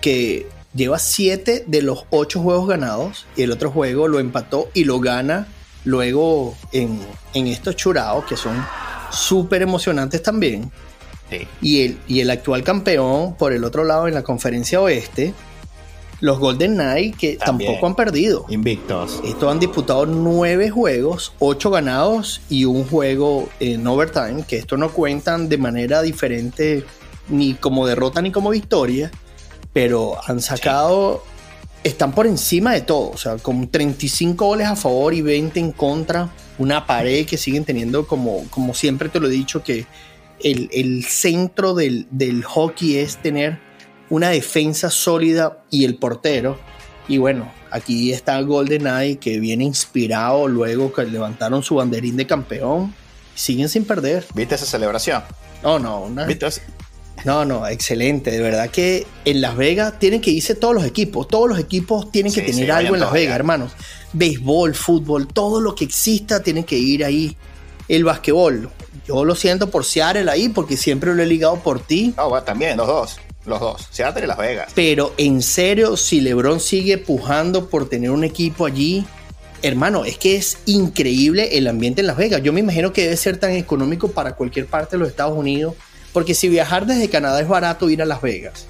que 0.01 0.47
lleva 0.73 0.99
siete 0.99 1.63
de 1.67 1.81
los 1.81 2.05
ocho 2.09 2.41
juegos 2.41 2.67
ganados 2.67 3.25
y 3.35 3.43
el 3.43 3.51
otro 3.51 3.71
juego 3.71 4.07
lo 4.07 4.19
empató 4.19 4.69
y 4.73 4.83
lo 4.83 4.99
gana 4.99 5.47
luego 5.85 6.55
en, 6.73 6.99
estos 7.33 7.75
churados 7.75 8.25
que 8.25 8.35
son 8.35 8.63
súper 9.09 9.61
emocionantes 9.61 10.21
también. 10.21 10.69
Y, 11.61 11.81
el, 11.81 11.99
y 12.07 12.21
el 12.21 12.29
actual 12.29 12.63
campeón, 12.63 13.35
por 13.35 13.53
el 13.53 13.63
otro 13.63 13.83
lado, 13.83 14.07
en 14.07 14.13
la 14.13 14.23
conferencia 14.23 14.79
oeste, 14.81 15.33
los 16.19 16.39
Golden 16.39 16.75
Knights, 16.75 17.17
que 17.17 17.37
tampoco 17.37 17.85
han 17.85 17.95
perdido. 17.95 18.45
Invictos. 18.49 19.21
Estos 19.23 19.51
han 19.51 19.59
disputado 19.59 20.05
nueve 20.05 20.69
juegos, 20.69 21.33
ocho 21.39 21.69
ganados 21.69 22.41
y 22.49 22.65
un 22.65 22.85
juego 22.85 23.49
en 23.59 23.85
overtime, 23.85 24.43
que 24.47 24.57
esto 24.57 24.77
no 24.77 24.89
cuentan 24.89 25.49
de 25.49 25.57
manera 25.57 26.01
diferente 26.01 26.83
ni 27.29 27.53
como 27.55 27.85
derrota 27.85 28.21
ni 28.21 28.31
como 28.31 28.49
victoria, 28.49 29.11
pero 29.73 30.15
han 30.25 30.41
sacado, 30.41 31.23
están 31.83 32.13
por 32.13 32.25
encima 32.25 32.73
de 32.73 32.81
todo, 32.81 33.11
o 33.11 33.17
sea, 33.17 33.37
con 33.37 33.67
35 33.67 34.45
goles 34.45 34.67
a 34.67 34.75
favor 34.75 35.13
y 35.13 35.21
20 35.21 35.59
en 35.59 35.71
contra, 35.71 36.29
una 36.57 36.87
pared 36.87 37.25
que 37.25 37.37
siguen 37.37 37.65
teniendo 37.65 38.07
como, 38.07 38.45
como 38.49 38.73
siempre 38.73 39.09
te 39.09 39.19
lo 39.19 39.27
he 39.27 39.31
dicho, 39.31 39.61
que 39.61 39.85
el, 40.41 41.05
centro 41.05 41.73
del, 41.73 42.07
del 42.11 42.43
hockey 42.43 42.97
es 42.97 43.17
tener 43.17 43.59
una 44.09 44.29
defensa 44.29 44.89
sólida 44.89 45.63
y 45.69 45.85
el 45.85 45.95
portero. 45.95 46.59
Y 47.07 47.17
bueno, 47.17 47.51
aquí 47.71 48.11
está 48.11 48.39
Golden 48.41 48.81
Knight 48.81 49.19
que 49.19 49.39
viene 49.39 49.63
inspirado 49.63 50.47
luego 50.47 50.91
que 50.91 51.05
levantaron 51.05 51.63
su 51.63 51.75
banderín 51.75 52.17
de 52.17 52.27
campeón. 52.27 52.93
Siguen 53.35 53.69
sin 53.69 53.85
perder. 53.85 54.25
¿Viste 54.33 54.55
esa 54.55 54.65
celebración? 54.65 55.23
No, 55.63 55.79
no, 55.79 56.09
No, 57.25 57.45
no, 57.45 57.67
excelente. 57.67 58.31
De 58.31 58.41
verdad 58.41 58.69
que 58.69 59.05
en 59.25 59.41
Las 59.41 59.55
Vegas 59.55 59.99
tienen 59.99 60.21
que 60.21 60.31
irse 60.31 60.55
todos 60.55 60.73
los 60.73 60.85
equipos. 60.85 61.27
Todos 61.27 61.49
los 61.49 61.59
equipos 61.59 62.11
tienen 62.11 62.33
que 62.33 62.41
tener 62.41 62.71
algo 62.71 62.95
en 62.95 63.01
Las 63.01 63.11
Vegas, 63.11 63.35
hermanos. 63.35 63.73
Béisbol, 64.13 64.73
fútbol, 64.73 65.27
todo 65.27 65.61
lo 65.61 65.75
que 65.75 65.85
exista 65.85 66.41
tienen 66.41 66.63
que 66.63 66.77
ir 66.77 67.05
ahí. 67.05 67.37
El 67.87 68.03
basquetbol. 68.03 68.69
Yo 69.07 69.23
lo 69.23 69.35
siento 69.35 69.69
por 69.69 69.85
Seattle 69.85 70.29
ahí 70.29 70.49
porque 70.49 70.75
siempre 70.75 71.15
lo 71.15 71.23
he 71.23 71.25
ligado 71.25 71.57
por 71.59 71.79
ti. 71.79 72.13
No, 72.17 72.43
también, 72.43 72.77
los 72.77 72.87
dos. 72.87 73.17
Los 73.45 73.61
dos, 73.61 73.87
Seattle 73.91 74.25
y 74.25 74.27
Las 74.27 74.37
Vegas. 74.37 74.73
Pero 74.75 75.13
en 75.17 75.41
serio, 75.41 75.95
si 75.95 76.19
LeBron 76.19 76.59
sigue 76.59 76.97
pujando 76.97 77.69
por 77.69 77.87
tener 77.87 78.11
un 78.11 78.25
equipo 78.25 78.65
allí, 78.65 79.05
hermano, 79.61 80.03
es 80.03 80.17
que 80.17 80.35
es 80.35 80.57
increíble 80.65 81.57
el 81.57 81.67
ambiente 81.67 82.01
en 82.01 82.07
Las 82.07 82.17
Vegas. 82.17 82.43
Yo 82.43 82.51
me 82.51 82.59
imagino 82.59 82.91
que 82.91 83.03
debe 83.03 83.15
ser 83.15 83.37
tan 83.37 83.51
económico 83.51 84.11
para 84.11 84.35
cualquier 84.35 84.65
parte 84.65 84.97
de 84.97 84.99
los 84.99 85.07
Estados 85.07 85.37
Unidos, 85.37 85.75
porque 86.11 86.33
si 86.33 86.49
viajar 86.49 86.85
desde 86.85 87.09
Canadá 87.09 87.39
es 87.39 87.47
barato 87.47 87.89
ir 87.89 88.01
a 88.01 88.05
Las 88.05 88.21
Vegas. 88.21 88.67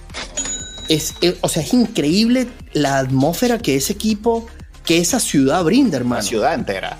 Es, 0.90 1.16
o 1.42 1.50
sea, 1.50 1.64
es 1.64 1.74
increíble 1.74 2.48
la 2.74 3.00
atmósfera 3.00 3.58
que 3.58 3.76
ese 3.76 3.94
equipo, 3.94 4.48
que 4.86 5.00
esa 5.00 5.20
ciudad 5.20 5.64
brinda, 5.64 5.98
hermano. 5.98 6.22
La 6.22 6.28
ciudad 6.28 6.54
entera. 6.54 7.00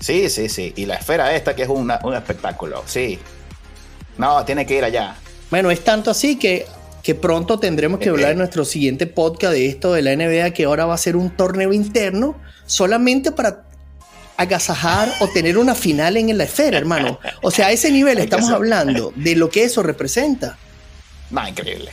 Sí, 0.00 0.30
sí, 0.30 0.48
sí. 0.48 0.72
Y 0.76 0.86
la 0.86 0.94
esfera 0.94 1.34
esta 1.34 1.54
que 1.56 1.62
es 1.62 1.68
un 1.68 1.90
espectáculo. 2.14 2.82
Sí. 2.86 3.18
No, 4.16 4.44
tiene 4.44 4.66
que 4.66 4.76
ir 4.76 4.84
allá. 4.84 5.16
Bueno, 5.50 5.70
es 5.70 5.82
tanto 5.82 6.10
así 6.10 6.36
que 6.36 6.66
que 7.02 7.14
pronto 7.14 7.58
tendremos 7.58 8.00
que 8.00 8.10
hablar 8.10 8.32
en 8.32 8.38
nuestro 8.38 8.66
siguiente 8.66 9.06
podcast 9.06 9.54
de 9.54 9.66
esto 9.66 9.94
de 9.94 10.02
la 10.02 10.14
NBA, 10.14 10.50
que 10.50 10.64
ahora 10.64 10.84
va 10.84 10.94
a 10.94 10.98
ser 10.98 11.16
un 11.16 11.30
torneo 11.30 11.72
interno 11.72 12.36
solamente 12.66 13.32
para 13.32 13.64
agasajar 14.36 15.10
o 15.20 15.28
tener 15.28 15.56
una 15.56 15.74
final 15.74 16.16
en 16.16 16.36
la 16.36 16.44
esfera, 16.44 16.76
hermano. 16.76 17.18
O 17.40 17.50
sea, 17.50 17.68
a 17.68 17.72
ese 17.72 17.90
nivel 17.90 18.18
estamos 18.18 18.50
hablando 18.50 19.12
de 19.16 19.36
lo 19.36 19.48
que 19.48 19.64
eso 19.64 19.82
representa. 19.82 20.58
No, 21.30 21.48
increíble. 21.48 21.92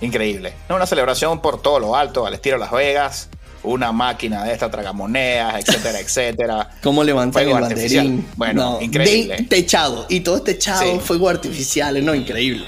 Increíble. 0.00 0.54
Una 0.70 0.86
celebración 0.86 1.42
por 1.42 1.60
todo 1.60 1.78
lo 1.78 1.94
alto, 1.94 2.24
al 2.24 2.32
estilo 2.32 2.56
Las 2.56 2.70
Vegas, 2.70 3.28
una 3.62 3.92
máquina 3.92 4.44
de 4.44 4.52
esta 4.52 4.70
tragamonedas, 4.70 5.64
etcétera, 5.66 6.00
etcétera. 6.04 6.70
¿Cómo 6.82 7.04
levantar 7.04 7.42
el 7.42 7.52
banderín? 7.52 8.26
Bueno, 8.36 8.78
increíble. 8.80 9.44
techado. 9.48 10.06
Y 10.08 10.20
todo 10.20 10.36
este 10.36 10.54
techado, 10.54 11.00
fuego 11.00 11.28
artificial, 11.28 12.04
no, 12.04 12.14
increíble. 12.14 12.66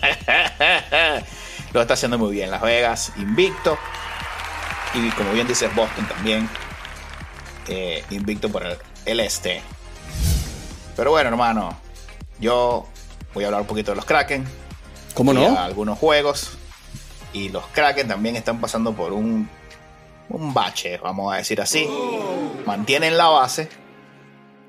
Lo 1.72 1.82
está 1.82 1.94
haciendo 1.94 2.18
muy 2.18 2.32
bien. 2.32 2.50
Las 2.50 2.62
Vegas, 2.62 3.12
invicto. 3.16 3.78
Y 4.94 5.10
como 5.10 5.32
bien 5.32 5.46
dices, 5.46 5.74
Boston 5.74 6.06
también. 6.08 6.48
Eh, 7.68 8.02
invicto 8.10 8.48
por 8.48 8.64
el, 9.04 9.20
este. 9.20 9.62
Pero 10.96 11.10
bueno, 11.10 11.28
hermano. 11.28 11.78
Yo 12.40 12.86
voy 13.34 13.44
a 13.44 13.48
hablar 13.48 13.62
un 13.62 13.66
poquito 13.66 13.92
de 13.92 13.96
los 13.96 14.04
Kraken. 14.04 14.46
¿Cómo 15.14 15.32
no? 15.32 15.58
Algunos 15.58 15.98
juegos. 15.98 16.57
Y 17.32 17.48
los 17.50 17.66
Kraken 17.68 18.08
también 18.08 18.36
están 18.36 18.60
pasando 18.60 18.92
por 18.92 19.12
un, 19.12 19.48
un 20.28 20.54
bache, 20.54 20.98
vamos 20.98 21.32
a 21.32 21.36
decir 21.36 21.60
así. 21.60 21.88
Mantienen 22.66 23.16
la 23.16 23.28
base 23.28 23.68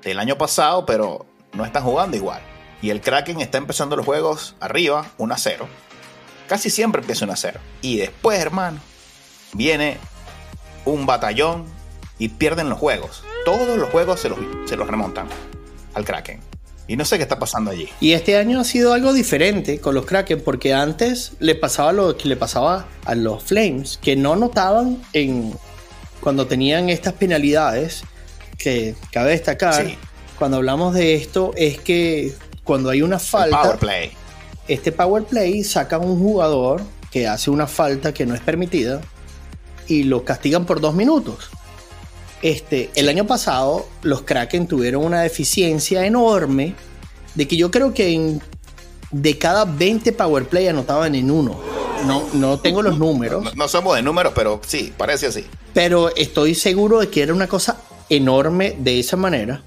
del 0.02 0.18
año 0.18 0.36
pasado, 0.36 0.86
pero 0.86 1.26
no 1.52 1.64
están 1.64 1.82
jugando 1.82 2.16
igual. 2.16 2.42
Y 2.82 2.90
el 2.90 3.00
Kraken 3.00 3.40
está 3.40 3.58
empezando 3.58 3.96
los 3.96 4.06
juegos 4.06 4.56
arriba, 4.60 5.06
1 5.18 5.34
a 5.34 5.38
0. 5.38 5.68
Casi 6.48 6.70
siempre 6.70 7.00
empieza 7.00 7.24
1 7.24 7.32
a 7.32 7.36
0. 7.36 7.60
Y 7.82 7.98
después, 7.98 8.38
hermano, 8.38 8.78
viene 9.52 9.98
un 10.84 11.06
batallón 11.06 11.66
y 12.18 12.28
pierden 12.28 12.68
los 12.68 12.78
juegos. 12.78 13.22
Todos 13.44 13.76
los 13.76 13.90
juegos 13.90 14.20
se 14.20 14.28
los, 14.28 14.38
se 14.66 14.76
los 14.76 14.86
remontan 14.86 15.28
al 15.94 16.04
Kraken. 16.04 16.49
Y 16.90 16.96
no 16.96 17.04
sé 17.04 17.18
qué 17.18 17.22
está 17.22 17.38
pasando 17.38 17.70
allí. 17.70 17.88
Y 18.00 18.14
este 18.14 18.36
año 18.36 18.58
ha 18.58 18.64
sido 18.64 18.92
algo 18.92 19.12
diferente 19.12 19.78
con 19.78 19.94
los 19.94 20.06
Kraken, 20.06 20.42
porque 20.42 20.74
antes 20.74 21.34
le 21.38 21.54
pasaba 21.54 21.92
lo 21.92 22.16
que 22.16 22.28
le 22.28 22.34
pasaba 22.34 22.88
a 23.04 23.14
los 23.14 23.44
Flames, 23.44 24.00
que 24.02 24.16
no 24.16 24.34
notaban 24.34 25.00
en 25.12 25.54
cuando 26.20 26.48
tenían 26.48 26.90
estas 26.90 27.12
penalidades, 27.12 28.02
que 28.58 28.96
cabe 29.12 29.30
destacar, 29.30 29.86
cuando 30.36 30.56
hablamos 30.56 30.92
de 30.92 31.14
esto, 31.14 31.52
es 31.54 31.78
que 31.78 32.34
cuando 32.64 32.90
hay 32.90 33.02
una 33.02 33.20
falta. 33.20 33.62
power 33.62 33.78
play. 33.78 34.10
Este 34.66 34.90
power 34.90 35.22
play 35.22 35.62
saca 35.62 35.96
un 35.96 36.18
jugador 36.18 36.82
que 37.12 37.28
hace 37.28 37.50
una 37.50 37.68
falta 37.68 38.12
que 38.12 38.26
no 38.26 38.34
es 38.34 38.40
permitida 38.40 39.00
y 39.86 40.02
lo 40.02 40.24
castigan 40.24 40.66
por 40.66 40.80
dos 40.80 40.96
minutos. 40.96 41.50
Este, 42.42 42.90
El 42.94 43.08
año 43.08 43.26
pasado 43.26 43.86
los 44.02 44.22
Kraken 44.22 44.66
tuvieron 44.66 45.04
una 45.04 45.20
deficiencia 45.20 46.06
enorme 46.06 46.74
de 47.34 47.46
que 47.46 47.56
yo 47.56 47.70
creo 47.70 47.92
que 47.92 48.12
en, 48.12 48.40
de 49.10 49.38
cada 49.38 49.64
20 49.64 50.12
power 50.12 50.46
play 50.46 50.68
anotaban 50.68 51.14
en 51.14 51.30
uno. 51.30 51.60
No, 52.06 52.26
no 52.32 52.58
tengo 52.58 52.80
los 52.80 52.98
números. 52.98 53.44
No, 53.44 53.52
no, 53.54 53.68
somos 53.68 53.94
de 53.94 54.02
números, 54.02 54.32
pero 54.34 54.60
sí, 54.66 54.92
parece 54.96 55.26
así. 55.26 55.44
Pero 55.74 56.14
estoy 56.16 56.54
seguro 56.54 57.00
de 57.00 57.10
que 57.10 57.22
era 57.22 57.34
una 57.34 57.46
cosa 57.46 57.76
enorme 58.08 58.76
de 58.78 59.00
esa 59.00 59.16
manera. 59.16 59.62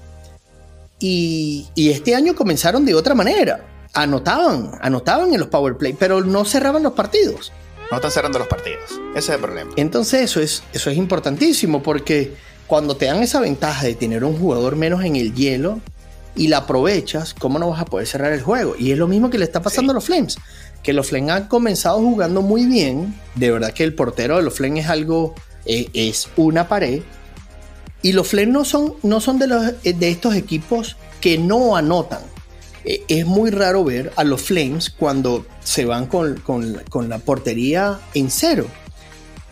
Y, 0.98 1.68
este 1.76 2.14
año 2.14 2.34
comenzaron 2.34 2.84
de 2.84 2.94
otra 2.94 3.14
manera. 3.14 3.64
Anotaban, 3.92 4.72
anotaban 4.80 5.32
en 5.32 5.40
los 5.40 5.48
power 5.48 5.76
play, 5.76 5.92
pero 5.92 6.22
no 6.22 6.44
cerraban 6.44 6.82
los 6.82 6.94
partidos. 6.94 7.52
No 7.90 7.98
están 7.98 8.10
cerrando 8.10 8.38
los 8.38 8.48
partidos. 8.48 9.00
Ese 9.10 9.18
es 9.18 9.28
el 9.28 9.40
problema. 9.40 9.70
Entonces 9.76 10.22
eso 10.22 10.40
es, 10.40 10.64
eso 10.72 10.90
es 10.90 10.96
importantísimo 10.96 11.82
porque 11.82 12.34
cuando 12.66 12.96
te 12.96 13.06
dan 13.06 13.22
esa 13.22 13.40
ventaja 13.40 13.86
de 13.86 13.94
tener 13.94 14.24
un 14.24 14.38
jugador 14.38 14.76
menos 14.76 15.04
en 15.04 15.16
el 15.16 15.34
hielo, 15.34 15.80
y 16.36 16.48
la 16.48 16.58
aprovechas, 16.58 17.34
¿cómo 17.34 17.58
no 17.58 17.70
vas 17.70 17.80
a 17.80 17.84
poder 17.84 18.06
cerrar 18.06 18.32
el 18.32 18.42
juego? 18.42 18.74
Y 18.78 18.92
es 18.92 18.98
lo 18.98 19.06
mismo 19.06 19.30
que 19.30 19.38
le 19.38 19.44
está 19.44 19.62
pasando 19.62 19.92
a 19.92 19.94
los 19.94 20.04
Flames, 20.04 20.36
que 20.82 20.92
los 20.92 21.08
Flames 21.08 21.30
han 21.30 21.48
comenzado 21.48 21.98
jugando 21.98 22.42
muy 22.42 22.66
bien, 22.66 23.14
de 23.34 23.50
verdad 23.50 23.72
que 23.72 23.84
el 23.84 23.94
portero 23.94 24.36
de 24.36 24.42
los 24.42 24.54
Flames 24.54 24.84
es 24.84 24.90
algo, 24.90 25.34
eh, 25.64 25.88
es 25.94 26.28
una 26.36 26.68
pared, 26.68 27.02
y 28.02 28.12
los 28.12 28.28
Flames 28.28 28.52
no 28.52 28.64
son, 28.64 28.94
no 29.02 29.20
son 29.20 29.38
de, 29.38 29.46
los, 29.46 29.82
de 29.82 30.10
estos 30.10 30.34
equipos 30.34 30.96
que 31.20 31.38
no 31.38 31.76
anotan. 31.76 32.20
Eh, 32.84 33.02
es 33.08 33.24
muy 33.24 33.50
raro 33.50 33.82
ver 33.82 34.12
a 34.16 34.24
los 34.24 34.42
Flames 34.42 34.90
cuando 34.90 35.46
se 35.62 35.86
van 35.86 36.06
con, 36.06 36.42
con 36.44 37.08
la 37.08 37.18
portería 37.18 37.98
en 38.12 38.30
cero. 38.30 38.66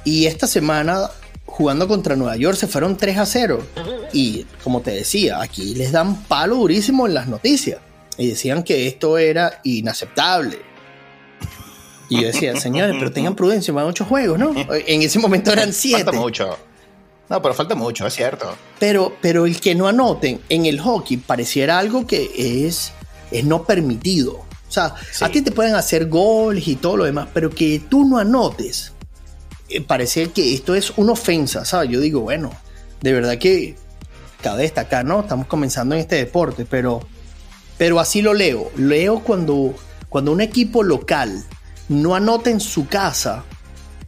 Y 0.04 0.26
esta 0.26 0.46
semana 0.46 1.08
jugando 1.52 1.86
contra 1.86 2.16
Nueva 2.16 2.36
York 2.36 2.56
se 2.56 2.66
fueron 2.66 2.96
3 2.96 3.18
a 3.18 3.26
0. 3.26 3.62
Y 4.12 4.46
como 4.64 4.80
te 4.80 4.90
decía, 4.90 5.40
aquí 5.40 5.74
les 5.74 5.92
dan 5.92 6.22
palo 6.24 6.56
durísimo 6.56 7.06
en 7.06 7.14
las 7.14 7.28
noticias. 7.28 7.78
Y 8.16 8.28
decían 8.28 8.62
que 8.62 8.86
esto 8.86 9.18
era 9.18 9.60
inaceptable. 9.62 10.58
Y 12.08 12.22
yo 12.22 12.26
decía, 12.26 12.56
señores, 12.60 12.96
pero 12.98 13.12
tengan 13.12 13.36
prudencia, 13.36 13.72
van 13.72 13.86
8 13.86 14.04
juegos, 14.04 14.38
¿no? 14.38 14.54
En 14.56 15.02
ese 15.02 15.18
momento 15.18 15.52
eran 15.52 15.72
7. 15.72 16.04
Falta 16.04 16.18
mucho. 16.18 16.58
No, 17.28 17.40
pero 17.40 17.54
falta 17.54 17.74
mucho, 17.74 18.06
es 18.06 18.14
cierto. 18.14 18.54
Pero, 18.78 19.16
pero 19.20 19.46
el 19.46 19.60
que 19.60 19.74
no 19.74 19.88
anoten 19.88 20.40
en 20.48 20.66
el 20.66 20.80
hockey 20.80 21.18
pareciera 21.18 21.78
algo 21.78 22.06
que 22.06 22.66
es, 22.66 22.92
es 23.30 23.44
no 23.44 23.64
permitido. 23.64 24.32
O 24.32 24.72
sea, 24.72 24.94
a 25.20 25.28
ti 25.28 25.42
te 25.42 25.52
pueden 25.52 25.74
hacer 25.74 26.08
goles 26.08 26.66
y 26.66 26.76
todo 26.76 26.96
lo 26.96 27.04
demás, 27.04 27.28
pero 27.34 27.50
que 27.50 27.82
tú 27.90 28.06
no 28.06 28.16
anotes, 28.16 28.92
eh, 29.68 29.80
parece 29.80 30.30
que 30.30 30.54
esto 30.54 30.74
es 30.74 30.92
una 30.96 31.12
ofensa, 31.12 31.64
¿sabes? 31.64 31.90
Yo 31.90 32.00
digo, 32.00 32.20
bueno, 32.20 32.50
de 33.00 33.12
verdad 33.12 33.38
que 33.38 33.76
cabe 34.42 34.62
destacar, 34.62 35.04
¿no? 35.04 35.20
Estamos 35.20 35.46
comenzando 35.46 35.94
en 35.94 36.00
este 36.00 36.16
deporte, 36.16 36.66
pero, 36.68 37.00
pero 37.78 38.00
así 38.00 38.22
lo 38.22 38.34
leo. 38.34 38.70
Leo 38.76 39.20
cuando, 39.20 39.74
cuando 40.08 40.32
un 40.32 40.40
equipo 40.40 40.82
local 40.82 41.44
no 41.88 42.14
anota 42.14 42.50
en 42.50 42.60
su 42.60 42.88
casa, 42.88 43.44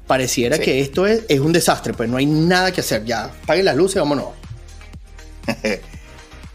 pareciera 0.06 0.58
que 0.58 0.80
esto 0.80 1.06
es, 1.06 1.22
es, 1.28 1.40
un 1.40 1.52
desastre, 1.52 1.94
pues 1.94 2.08
no 2.08 2.16
hay 2.16 2.26
nada 2.26 2.72
que 2.72 2.80
hacer. 2.80 3.04
Ya, 3.04 3.30
paguen 3.46 3.64
las 3.64 3.76
luces, 3.76 3.96
vámonos. 3.96 4.28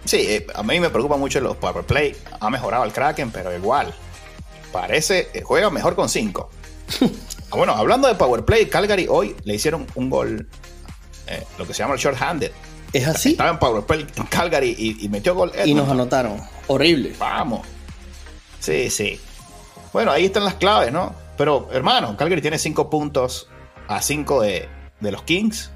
sí, 0.06 0.18
eh, 0.18 0.48
a 0.54 0.64
mí 0.64 0.80
me 0.80 0.90
preocupa 0.90 1.18
mucho 1.18 1.40
los 1.40 1.58
power 1.58 1.86
play. 1.86 2.16
Ha 2.40 2.50
mejorado 2.50 2.84
el 2.84 2.92
Kraken, 2.92 3.32
pero 3.32 3.56
igual. 3.56 3.94
Parece, 4.72 5.30
eh, 5.34 5.42
juega 5.44 5.70
mejor 5.70 5.96
con 5.96 6.10
5. 6.10 6.50
Ah, 7.52 7.56
bueno, 7.56 7.74
hablando 7.74 8.08
de 8.08 8.16
Power 8.16 8.46
Play, 8.46 8.68
Calgary 8.68 9.08
hoy 9.10 9.36
le 9.44 9.56
hicieron 9.56 9.88
un 9.96 10.10
gol, 10.10 10.48
eh, 11.28 11.44
lo 11.58 11.66
que 11.66 11.74
se 11.74 11.80
llama 11.84 11.96
el 11.96 12.00
short-handed. 12.00 12.52
¿Es 12.94 13.08
así? 13.08 13.32
Estaba 13.32 13.52
en 13.52 13.60
Power 13.60 13.84
Play 13.84 14.06
Calgary 14.30 14.76
y, 15.00 15.10
metió 15.10 15.36
gol. 15.36 15.52
Y 15.66 15.74
nos 15.74 15.90
anotaron. 15.90 16.42
Horrible. 16.68 17.14
Vamos. 17.20 17.68
Sí, 18.60 18.90
sí. 18.90 19.20
Bueno, 19.94 20.12
ahí 20.12 20.26
están 20.26 20.44
las 20.44 20.56
claves, 20.56 20.92
¿no? 20.92 21.14
Pero, 21.38 21.70
hermano, 21.72 22.18
Calgary 22.18 22.42
tiene 22.42 22.58
5 22.58 22.90
puntos 22.90 23.48
a 23.88 24.02
5 24.02 24.42
de, 24.42 24.68
de 25.00 25.12
los 25.12 25.24
Kings. 25.24 25.72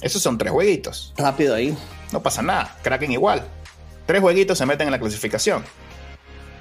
Esos 0.00 0.22
son 0.22 0.38
tres 0.38 0.52
jueguitos. 0.52 1.14
Rápido 1.16 1.54
ahí. 1.54 1.76
No 2.12 2.22
pasa 2.22 2.42
nada. 2.42 2.76
Kraken 2.82 3.12
igual. 3.12 3.42
Tres 4.06 4.20
jueguitos 4.20 4.58
se 4.58 4.66
meten 4.66 4.88
en 4.88 4.92
la 4.92 5.00
clasificación. 5.00 5.64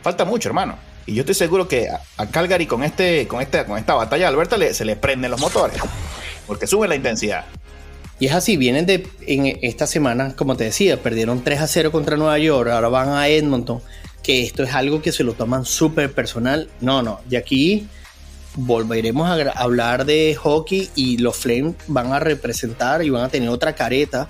Falta 0.01 0.25
mucho, 0.25 0.49
hermano. 0.49 0.77
Y 1.05 1.13
yo 1.13 1.21
estoy 1.21 1.35
seguro 1.35 1.67
que 1.67 1.89
a, 1.89 2.25
Calgary 2.27 2.65
con, 2.65 2.83
este, 2.83 3.27
con, 3.27 3.41
esta, 3.41 3.65
con 3.65 3.77
esta 3.77 3.93
batalla 3.93 4.27
Alberta 4.27 4.57
se 4.73 4.85
le 4.85 4.95
prenden 4.95 5.31
los 5.31 5.39
motores. 5.39 5.77
Porque 6.47 6.67
sube 6.67 6.87
la 6.87 6.95
intensidad. 6.95 7.45
Y 8.19 8.27
es 8.27 8.33
así, 8.33 8.55
vienen 8.55 8.85
de 8.85 9.07
en 9.27 9.57
esta 9.61 9.87
semana, 9.87 10.35
como 10.35 10.55
te 10.55 10.63
decía, 10.63 11.01
perdieron 11.01 11.43
3 11.43 11.61
a 11.61 11.67
0 11.67 11.91
contra 11.91 12.15
Nueva 12.15 12.39
York, 12.39 12.69
ahora 12.69 12.87
van 12.87 13.09
a 13.09 13.27
Edmonton, 13.27 13.81
que 14.23 14.41
esto 14.43 14.63
es 14.63 14.73
algo 14.73 15.01
que 15.01 15.11
se 15.11 15.23
lo 15.23 15.33
toman 15.33 15.65
súper 15.65 16.13
personal. 16.13 16.69
No, 16.79 17.01
no, 17.01 17.19
de 17.25 17.37
aquí 17.37 17.87
volveremos 18.55 19.27
a 19.27 19.51
hablar 19.51 20.05
de 20.05 20.33
hockey 20.35 20.89
y 20.95 21.17
los 21.17 21.35
Flames 21.35 21.75
van 21.87 22.13
a 22.13 22.19
representar 22.19 23.03
y 23.03 23.09
van 23.09 23.23
a 23.23 23.29
tener 23.29 23.49
otra 23.49 23.75
careta, 23.75 24.29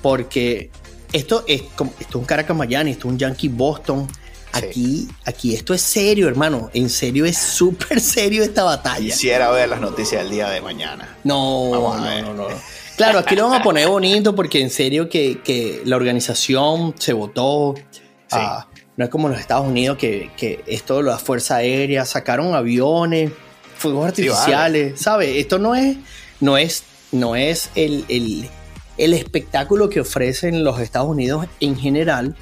porque 0.00 0.70
esto 1.12 1.44
es, 1.46 1.60
esto 1.60 1.90
es 2.00 2.14
un 2.14 2.24
Caracas 2.24 2.56
Miami, 2.56 2.92
esto 2.92 3.08
es 3.08 3.12
un 3.12 3.18
Yankee 3.18 3.48
Boston, 3.48 4.08
Aquí, 4.52 5.08
aquí 5.24 5.54
esto 5.54 5.74
es 5.74 5.82
serio, 5.82 6.28
hermano. 6.28 6.70
En 6.74 6.90
serio, 6.90 7.24
es 7.24 7.38
súper 7.38 8.00
serio 8.00 8.42
esta 8.42 8.64
batalla. 8.64 9.04
Quisiera 9.04 9.50
ver 9.50 9.68
las 9.68 9.80
noticias 9.80 10.22
del 10.22 10.30
día 10.32 10.48
de 10.48 10.60
mañana. 10.60 11.16
No, 11.24 11.70
no, 11.70 12.34
no, 12.34 12.48
Claro, 12.96 13.18
aquí 13.18 13.34
lo 13.34 13.44
vamos 13.44 13.60
a 13.60 13.62
poner 13.62 13.88
bonito 13.88 14.34
porque 14.34 14.60
en 14.60 14.68
serio 14.68 15.08
que, 15.08 15.82
la 15.84 15.96
organización 15.96 16.94
se 16.98 17.12
votó. 17.12 17.74
Ah, 18.30 18.66
no 18.96 19.04
es 19.04 19.10
como 19.10 19.28
en 19.28 19.32
los 19.32 19.40
Estados 19.40 19.66
Unidos 19.66 19.96
que, 19.96 20.30
que 20.36 20.62
es 20.66 20.82
todo 20.82 21.00
la 21.00 21.18
Fuerza 21.18 21.56
Aérea, 21.56 22.04
sacaron 22.04 22.54
aviones, 22.54 23.32
fuegos 23.78 24.08
artificiales, 24.08 25.00
¿sabes? 25.00 25.36
Esto 25.36 25.58
no 25.58 25.74
es, 25.74 25.96
no 26.40 26.58
es, 26.58 26.84
no 27.10 27.34
es 27.34 27.70
el, 27.74 28.04
el, 28.08 28.48
el 28.98 29.14
espectáculo 29.14 29.88
que 29.88 30.00
ofrecen 30.00 30.62
los 30.62 30.80
Estados 30.80 31.08
Unidos 31.08 31.46
en 31.60 31.78
general 31.78 32.36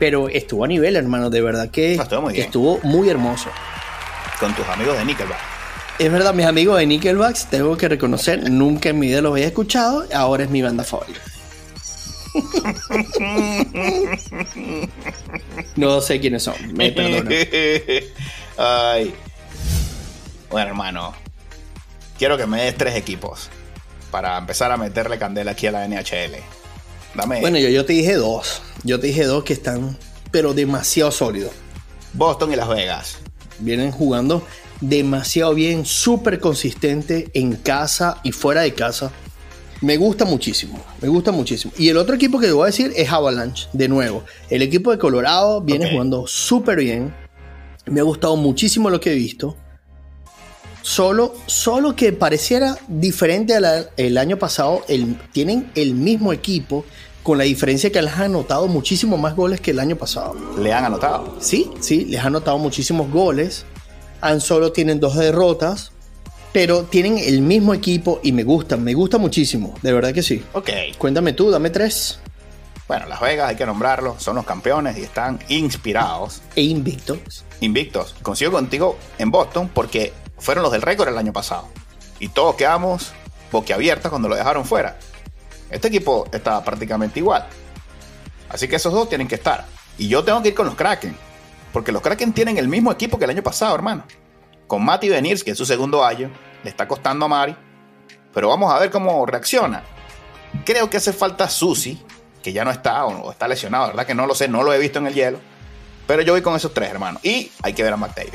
pero 0.00 0.30
estuvo 0.30 0.64
a 0.64 0.66
nivel, 0.66 0.96
hermano, 0.96 1.28
de 1.28 1.42
verdad 1.42 1.70
que, 1.70 2.00
estuvo, 2.34 2.80
muy 2.82 3.10
hermoso. 3.10 3.50
Con 4.40 4.54
tus 4.54 4.66
amigos 4.66 4.96
de 4.96 5.04
Nickelback. 5.04 5.38
Es 5.98 6.10
verdad, 6.10 6.32
mis 6.32 6.46
amigos 6.46 6.78
de 6.78 6.86
Nickelback, 6.86 7.36
tengo 7.50 7.76
que 7.76 7.86
reconocer, 7.86 8.50
nunca 8.50 8.88
en 8.88 8.98
mi 8.98 9.08
vida 9.08 9.20
los 9.20 9.32
había 9.32 9.46
escuchado, 9.46 10.06
ahora 10.14 10.44
es 10.44 10.50
mi 10.50 10.62
banda 10.62 10.84
favorita. 10.84 11.20
no 15.76 16.00
sé 16.00 16.18
quiénes 16.18 16.44
son, 16.44 16.54
me 16.72 16.92
perdonan. 16.92 17.34
Ay. 18.56 19.14
Bueno, 20.48 20.68
hermano, 20.68 21.12
quiero 22.18 22.38
que 22.38 22.46
me 22.46 22.62
des 22.62 22.74
tres 22.74 22.96
equipos 22.96 23.50
para 24.10 24.38
empezar 24.38 24.72
a 24.72 24.78
meterle 24.78 25.18
candela 25.18 25.50
aquí 25.50 25.66
a 25.66 25.72
la 25.72 25.86
NHL. 25.86 26.59
Bueno, 27.40 27.58
yo, 27.58 27.68
yo 27.68 27.84
te 27.84 27.92
dije 27.92 28.14
dos. 28.14 28.62
Yo 28.84 29.00
te 29.00 29.08
dije 29.08 29.24
dos 29.24 29.44
que 29.44 29.52
están, 29.52 29.96
pero 30.30 30.54
demasiado 30.54 31.10
sólidos. 31.10 31.52
Boston 32.12 32.52
y 32.52 32.56
Las 32.56 32.68
Vegas. 32.68 33.18
Vienen 33.58 33.92
jugando 33.92 34.42
demasiado 34.80 35.54
bien, 35.54 35.84
súper 35.84 36.40
consistente 36.40 37.28
en 37.34 37.56
casa 37.56 38.20
y 38.22 38.32
fuera 38.32 38.62
de 38.62 38.74
casa. 38.74 39.12
Me 39.82 39.96
gusta 39.96 40.24
muchísimo, 40.24 40.78
me 41.00 41.08
gusta 41.08 41.32
muchísimo. 41.32 41.72
Y 41.78 41.88
el 41.88 41.96
otro 41.96 42.14
equipo 42.14 42.38
que 42.38 42.46
te 42.46 42.52
voy 42.52 42.64
a 42.64 42.66
decir 42.66 42.92
es 42.96 43.10
Avalanche, 43.10 43.68
de 43.72 43.88
nuevo. 43.88 44.24
El 44.50 44.62
equipo 44.62 44.90
de 44.90 44.98
Colorado 44.98 45.62
viene 45.62 45.90
jugando 45.90 46.26
súper 46.26 46.78
bien. 46.78 47.14
Me 47.86 48.00
ha 48.00 48.02
gustado 48.02 48.36
muchísimo 48.36 48.90
lo 48.90 49.00
que 49.00 49.12
he 49.12 49.14
visto. 49.14 49.56
Solo, 50.82 51.34
solo 51.46 51.94
que 51.94 52.12
pareciera 52.12 52.76
diferente 52.88 53.54
al 53.54 54.18
año 54.18 54.38
pasado. 54.38 54.84
tienen 55.32 55.70
el 55.74 55.94
mismo 55.94 56.32
equipo, 56.32 56.84
con 57.22 57.38
la 57.38 57.44
diferencia 57.44 57.90
que 57.92 58.00
les 58.00 58.14
han 58.14 58.22
anotado 58.22 58.66
muchísimo 58.66 59.18
más 59.18 59.36
goles 59.36 59.60
que 59.60 59.72
el 59.72 59.78
año 59.78 59.96
pasado. 59.96 60.34
¿Le 60.58 60.72
han 60.72 60.84
anotado? 60.84 61.36
Sí, 61.40 61.70
sí, 61.80 62.06
les 62.06 62.20
han 62.20 62.28
anotado 62.28 62.58
muchísimos 62.58 63.10
goles. 63.10 63.66
Han 64.22 64.40
solo 64.40 64.72
tienen 64.72 65.00
dos 65.00 65.16
derrotas, 65.16 65.92
pero 66.52 66.84
tienen 66.84 67.18
el 67.18 67.42
mismo 67.42 67.74
equipo 67.74 68.20
y 68.22 68.32
me 68.32 68.42
gustan, 68.42 68.82
me 68.82 68.94
gusta 68.94 69.18
muchísimo, 69.18 69.74
de 69.82 69.92
verdad 69.92 70.12
que 70.12 70.22
sí. 70.22 70.42
Ok. 70.52 70.70
Cuéntame 70.98 71.32
tú, 71.32 71.50
dame 71.50 71.70
tres. 71.70 72.18
Bueno, 72.88 73.06
Las 73.06 73.20
Vegas 73.20 73.50
hay 73.50 73.56
que 73.56 73.66
nombrarlo, 73.66 74.16
son 74.18 74.34
los 74.34 74.44
campeones 74.44 74.98
y 74.98 75.02
están 75.02 75.38
inspirados. 75.48 76.42
E 76.56 76.62
invictos. 76.62 77.44
Invictos. 77.60 78.16
Consigo 78.22 78.50
contigo 78.50 78.98
en 79.18 79.30
Boston 79.30 79.70
porque 79.72 80.12
fueron 80.40 80.62
los 80.62 80.72
del 80.72 80.82
récord 80.82 81.08
el 81.08 81.18
año 81.18 81.32
pasado. 81.32 81.68
Y 82.18 82.28
todos 82.28 82.56
quedamos 82.56 83.12
boquiabiertos 83.52 84.10
cuando 84.10 84.28
lo 84.28 84.36
dejaron 84.36 84.64
fuera. 84.64 84.98
Este 85.70 85.88
equipo 85.88 86.26
está 86.32 86.62
prácticamente 86.64 87.20
igual. 87.20 87.46
Así 88.48 88.66
que 88.66 88.76
esos 88.76 88.92
dos 88.92 89.08
tienen 89.08 89.28
que 89.28 89.36
estar. 89.36 89.64
Y 89.96 90.08
yo 90.08 90.24
tengo 90.24 90.42
que 90.42 90.48
ir 90.48 90.54
con 90.54 90.66
los 90.66 90.74
Kraken. 90.74 91.16
Porque 91.72 91.92
los 91.92 92.02
Kraken 92.02 92.32
tienen 92.32 92.58
el 92.58 92.68
mismo 92.68 92.90
equipo 92.90 93.18
que 93.18 93.24
el 93.24 93.30
año 93.30 93.42
pasado, 93.42 93.74
hermano. 93.74 94.04
Con 94.66 94.84
Mati 94.84 95.08
Benirs, 95.08 95.44
que 95.44 95.52
es 95.52 95.58
su 95.58 95.64
segundo 95.64 96.04
año. 96.04 96.30
Le 96.64 96.70
está 96.70 96.88
costando 96.88 97.26
a 97.26 97.28
Mari. 97.28 97.56
Pero 98.34 98.48
vamos 98.48 98.72
a 98.72 98.78
ver 98.78 98.90
cómo 98.90 99.24
reacciona. 99.26 99.84
Creo 100.64 100.90
que 100.90 100.96
hace 100.96 101.12
falta 101.12 101.48
Susi, 101.48 102.02
que 102.42 102.52
ya 102.52 102.64
no 102.64 102.70
está 102.70 103.04
o 103.04 103.30
está 103.30 103.46
lesionado, 103.46 103.88
¿verdad? 103.88 104.06
Que 104.06 104.14
no 104.14 104.26
lo 104.26 104.34
sé, 104.34 104.48
no 104.48 104.62
lo 104.62 104.72
he 104.72 104.78
visto 104.78 104.98
en 104.98 105.06
el 105.06 105.14
hielo. 105.14 105.38
Pero 106.06 106.22
yo 106.22 106.32
voy 106.32 106.42
con 106.42 106.56
esos 106.56 106.74
tres, 106.74 106.90
hermano. 106.90 107.20
Y 107.22 107.52
hay 107.62 107.72
que 107.72 107.84
ver 107.84 107.92
a 107.92 107.96
McDavid. 107.96 108.34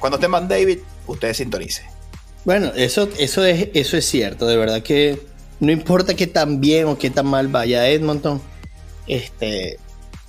Cuando 0.00 0.16
esté 0.16 0.26
McDavid, 0.26 0.80
ustedes 1.06 1.38
sintonicen. 1.38 1.86
Bueno, 2.44 2.72
eso, 2.76 3.08
eso, 3.18 3.44
es, 3.44 3.68
eso 3.74 3.96
es 3.96 4.06
cierto. 4.06 4.46
De 4.46 4.56
verdad 4.56 4.82
que 4.82 5.20
no 5.60 5.72
importa 5.72 6.14
qué 6.14 6.26
tan 6.26 6.60
bien 6.60 6.86
o 6.86 6.98
qué 6.98 7.10
tan 7.10 7.26
mal 7.26 7.48
vaya 7.48 7.88
Edmonton, 7.88 8.40
este, 9.06 9.78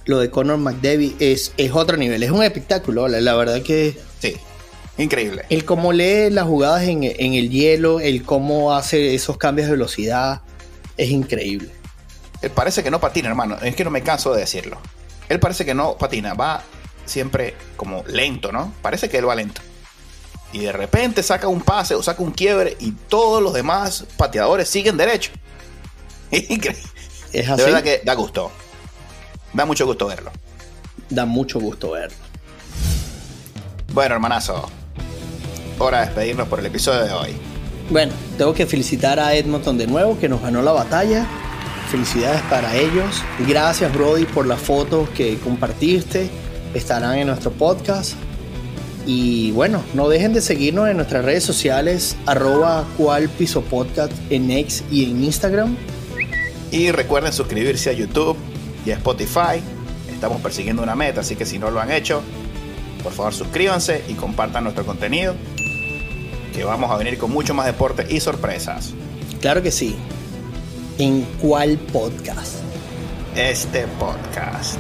lo 0.05 0.19
de 0.19 0.29
Conor 0.29 0.57
McDavid 0.57 1.13
es, 1.19 1.53
es 1.57 1.71
otro 1.71 1.97
nivel, 1.97 2.23
es 2.23 2.31
un 2.31 2.43
espectáculo, 2.43 3.07
la, 3.07 3.35
verdad 3.35 3.61
que... 3.61 3.97
Sí, 4.19 4.35
increíble. 4.97 5.43
El 5.49 5.65
cómo 5.65 5.93
lee 5.93 6.29
las 6.29 6.45
jugadas 6.45 6.83
en, 6.83 7.03
el 7.03 7.49
hielo, 7.49 7.99
el 7.99 8.23
cómo 8.23 8.73
hace 8.73 9.15
esos 9.15 9.38
cambios 9.38 9.67
de 9.67 9.73
velocidad, 9.73 10.41
es 10.97 11.09
increíble. 11.09 11.69
Eh, 12.41 12.49
parece 12.49 12.83
que 12.83 12.91
no 12.91 12.99
patina, 12.99 13.29
hermano, 13.29 13.57
es 13.61 13.75
que 13.75 13.83
no 13.83 13.89
me 13.89 14.03
canso 14.03 14.33
de 14.33 14.41
decirlo. 14.41 14.77
él 15.27 15.39
parece 15.39 15.65
que 15.65 15.73
no 15.73 15.97
patina, 15.97 16.33
va 16.33 16.63
siempre 17.05 17.55
como 17.75 18.03
lento, 18.07 18.51
¿no? 18.51 18.73
Parece 18.81 19.09
que 19.09 19.17
él 19.17 19.27
va 19.27 19.35
lento. 19.35 19.61
Y 20.55 20.59
de 20.59 20.71
repente 20.71 21.21
saca 21.21 21.49
un 21.49 21.59
pase 21.59 21.95
o 21.95 22.01
saca 22.01 22.23
un 22.23 22.31
quiebre 22.31 22.77
y 22.79 22.91
todos 22.91 23.43
los 23.43 23.53
demás 23.53 24.05
pateadores 24.15 24.69
siguen 24.69 24.95
derecho. 24.95 25.31
Es 26.31 27.49
así. 27.49 27.57
De 27.57 27.65
verdad 27.65 27.83
que 27.83 28.01
da 28.05 28.13
gusto. 28.13 28.49
Da 29.51 29.65
mucho 29.65 29.85
gusto 29.85 30.07
verlo. 30.07 30.31
Da 31.09 31.25
mucho 31.25 31.59
gusto 31.59 31.91
verlo. 31.91 32.15
Bueno, 33.91 34.15
hermanazo. 34.15 34.69
Hora 35.77 35.99
de 35.99 36.05
despedirnos 36.05 36.47
por 36.47 36.61
el 36.61 36.67
episodio 36.67 37.03
de 37.03 37.11
hoy. 37.11 37.37
Bueno, 37.89 38.13
tengo 38.37 38.53
que 38.53 38.65
felicitar 38.65 39.19
a 39.19 39.35
Edmonton 39.35 39.77
de 39.77 39.87
nuevo, 39.87 40.17
que 40.17 40.29
nos 40.29 40.41
ganó 40.41 40.61
la 40.61 40.71
batalla. 40.71 41.27
Felicidades 41.91 42.41
para 42.43 42.73
ellos. 42.77 43.21
Gracias, 43.45 43.93
Brody, 43.93 44.23
por 44.23 44.47
las 44.47 44.61
fotos 44.61 45.09
que 45.09 45.37
compartiste. 45.39 46.29
Estarán 46.73 47.17
en 47.17 47.27
nuestro 47.27 47.51
podcast. 47.51 48.13
Y 49.05 49.51
bueno, 49.51 49.83
no 49.93 50.09
dejen 50.09 50.33
de 50.33 50.41
seguirnos 50.41 50.89
en 50.89 50.97
nuestras 50.97 51.23
redes 51.23 51.43
sociales, 51.43 52.15
arroba 52.25 52.85
cual 52.97 53.29
piso 53.29 53.61
podcast 53.61 54.11
en 54.29 54.49
X 54.49 54.83
y 54.91 55.09
en 55.11 55.23
Instagram. 55.23 55.77
Y 56.71 56.91
recuerden 56.91 57.31
suscribirse 57.31 57.91
a 57.91 57.93
YouTube 57.93 58.35
y 58.85 58.91
a 58.91 58.95
Spotify. 58.95 59.61
Estamos 60.11 60.41
persiguiendo 60.41 60.81
una 60.81 60.95
meta, 60.95 61.21
así 61.21 61.35
que 61.35 61.45
si 61.45 61.59
no 61.59 61.69
lo 61.69 61.79
han 61.79 61.91
hecho, 61.91 62.21
por 63.03 63.13
favor 63.13 63.33
suscríbanse 63.33 64.03
y 64.07 64.13
compartan 64.13 64.63
nuestro 64.63 64.85
contenido. 64.85 65.35
Que 66.53 66.63
vamos 66.63 66.89
a 66.89 66.97
venir 66.97 67.17
con 67.17 67.31
mucho 67.31 67.53
más 67.53 67.67
deporte 67.67 68.07
y 68.09 68.19
sorpresas. 68.19 68.93
Claro 69.41 69.61
que 69.61 69.71
sí. 69.71 69.95
¿En 70.97 71.21
cuál 71.39 71.77
podcast? 71.77 72.55
Este 73.35 73.85
podcast. 73.99 74.77